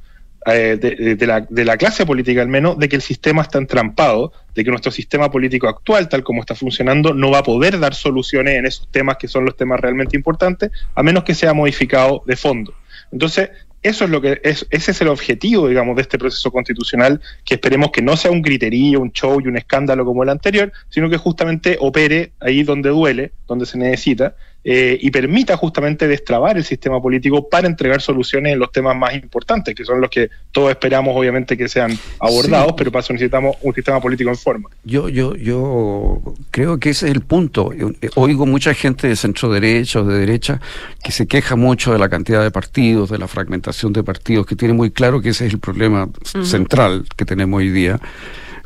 eh, 0.47 0.77
de, 0.77 1.27
la, 1.27 1.41
de, 1.41 1.65
la, 1.65 1.77
clase 1.77 2.07
política 2.07 2.41
al 2.41 2.47
menos, 2.47 2.79
de 2.79 2.89
que 2.89 2.95
el 2.95 3.03
sistema 3.03 3.43
está 3.43 3.59
entrampado, 3.59 4.33
de 4.55 4.63
que 4.63 4.71
nuestro 4.71 4.93
sistema 4.93 5.29
político 5.29 5.67
actual, 5.67 6.09
tal 6.09 6.23
como 6.23 6.43
está 6.43 6.55
funcionando, 6.55 7.13
no 7.13 7.33
va 7.33 7.39
a 7.39 7.43
poder 7.43 7.81
dar 7.81 7.97
soluciones 7.97 8.55
en 8.55 8.65
esos 8.65 8.89
temas 8.93 9.17
que 9.17 9.27
son 9.27 9.45
los 9.45 9.57
temas 9.57 9.81
realmente 9.81 10.17
importantes, 10.17 10.71
a 10.95 11.03
menos 11.03 11.25
que 11.25 11.35
sea 11.35 11.53
modificado 11.53 12.23
de 12.27 12.37
fondo. 12.37 12.73
Entonces, 13.11 13.51
eso 13.89 14.05
es 14.05 14.11
lo 14.11 14.21
que 14.21 14.41
es, 14.45 14.67
ese 14.71 14.91
es 14.91 15.01
el 15.01 15.09
objetivo, 15.09 15.69
digamos, 15.69 15.97
de 15.97 16.03
este 16.03 16.19
proceso 16.19 16.51
constitucional, 16.51 17.21
que 17.45 17.55
esperemos 17.55 17.91
que 17.91 18.03
no 18.03 18.17
sea 18.17 18.31
un 18.31 18.43
griterío, 18.43 19.01
un 19.01 19.13
show 19.13 19.41
y 19.41 19.49
un 19.49 19.57
escándalo 19.57 20.05
como 20.05 20.23
el 20.23 20.29
anterior, 20.29 20.73
sino 20.89 21.09
que 21.09 21.17
justamente 21.17 21.79
opere 21.81 22.33
ahí 22.41 22.63
donde 22.63 22.91
duele, 22.91 23.33
donde 23.47 23.67
se 23.67 23.79
necesita, 23.79 24.37
eh, 24.65 24.99
y 25.01 25.11
permita 25.11 25.57
justamente 25.57 26.09
destrabar 26.09 26.57
el 26.57 26.65
sistema 26.65 27.01
político 27.01 27.49
para 27.49 27.69
entregar 27.69 28.01
soluciones 28.01 28.53
en 28.53 28.59
los 28.59 28.73
temas 28.73 28.97
más 28.97 29.15
importantes, 29.15 29.75
que 29.75 29.85
son 29.85 30.01
los 30.01 30.11
que 30.11 30.31
todos 30.51 30.71
esperamos 30.71 31.17
obviamente 31.17 31.57
que 31.57 31.69
sean 31.69 31.97
abordados, 32.19 32.75
pero 32.77 32.91
para 32.91 33.01
eso 33.01 33.13
necesitamos 33.13 33.57
un 33.63 33.73
sistema 33.73 34.01
político 34.01 34.31
en 34.31 34.37
forma. 34.37 34.69
Yo, 34.85 35.09
yo, 35.09 35.37
yo 35.37 36.21
creo 36.51 36.79
que 36.79 36.91
ese 36.91 37.07
es 37.07 37.13
el 37.13 37.21
punto. 37.21 37.71
Oigo 38.17 38.47
mucha 38.47 38.75
gente 38.75 39.09
de 39.09 39.17
centro 39.17 39.51
derecha 39.51 40.01
o 40.01 40.05
de 40.05 40.19
derecha 40.19 40.61
que 41.03 41.13
se 41.13 41.27
queja 41.27 41.57
mucho 41.57 41.93
de 41.93 41.99
la 41.99 42.09
cantidad 42.09 42.43
de 42.43 42.51
partidos, 42.51 43.11
de 43.11 43.19
la 43.19 43.29
fragmentación 43.29 43.93
de 43.93 44.03
partidos, 44.03 44.45
que 44.45 44.57
tiene 44.57 44.75
muy 44.75 44.91
claro 44.91 45.21
que 45.21 45.31
ese 45.31 45.47
es 45.47 45.53
el 45.53 45.61
problema 45.61 46.09
central 46.43 47.05
que 47.17 47.25
tenemos 47.25 47.59
hoy 47.59 47.71
día. 47.71 48.01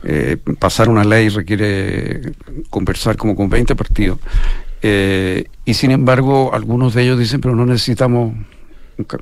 Eh, 0.04 0.36
pasar 0.58 0.88
una 0.88 1.04
ley 1.04 1.28
requiere 1.28 2.32
conversar 2.70 3.16
como 3.16 3.36
con 3.36 3.48
20 3.48 3.76
partidos. 3.76 4.18
Eh, 4.82 5.44
y 5.64 5.74
sin 5.74 5.92
embargo, 5.92 6.52
algunos 6.52 6.94
de 6.94 7.04
ellos 7.04 7.18
dicen, 7.18 7.40
pero 7.40 7.54
no 7.54 7.64
necesitamos 7.64 8.34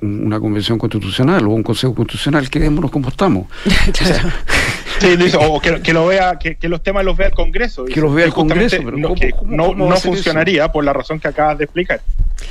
una 0.03 0.41
convención 0.41 0.79
constitucional 0.79 1.47
o 1.47 1.51
un 1.51 1.63
consejo 1.63 1.95
constitucional, 1.95 2.51
quedémonos 2.51 2.91
como 2.91 3.09
estamos. 3.09 3.47
o, 5.39 5.61
que, 5.61 5.93
lo 5.93 6.07
vea, 6.07 6.39
que, 6.39 6.57
los 6.69 6.83
temas 6.83 7.05
los 7.05 7.17
vea 7.17 7.29
el 7.29 7.35
Congreso. 7.35 7.85
Que 7.85 8.01
los 8.01 8.15
vea 8.15 8.27
el 8.27 8.33
Congreso, 8.33 8.79
pero 8.85 8.97
no, 8.97 9.75
no, 9.75 9.97
funcionaría 9.97 10.71
por 10.73 10.85
la 10.85 10.93
razón 10.93 11.21
que 11.21 11.29
acabas 11.29 11.59
de 11.59 11.65
explicar. 11.65 12.01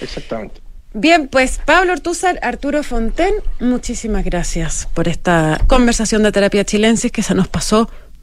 Exactamente. 0.01 0.61
Bien, 0.93 1.27
pues 1.27 1.59
Pablo 1.63 1.93
Ortúzar, 1.93 2.39
Arturo 2.41 2.81
Fonten, 2.81 3.33
muchísimas 3.59 4.25
gracias 4.25 4.87
por 4.95 5.07
esta 5.07 5.61
conversación 5.67 6.23
de 6.23 6.31
terapia 6.31 6.65
chilensis 6.65 7.11
que 7.11 7.21
se 7.21 7.35
nos 7.35 7.47
pasó 7.47 7.91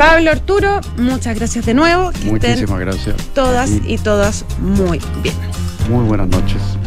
Pablo 0.00 0.30
Arturo, 0.30 0.80
muchas 0.96 1.36
gracias 1.36 1.66
de 1.66 1.74
nuevo. 1.74 2.10
Muchísimas 2.24 2.80
gracias. 2.80 3.16
Todas 3.34 3.70
y 3.84 3.98
todas 3.98 4.46
muy 4.58 4.98
bien. 5.22 5.34
Muy 5.90 6.06
buenas 6.06 6.26
noches. 6.28 6.79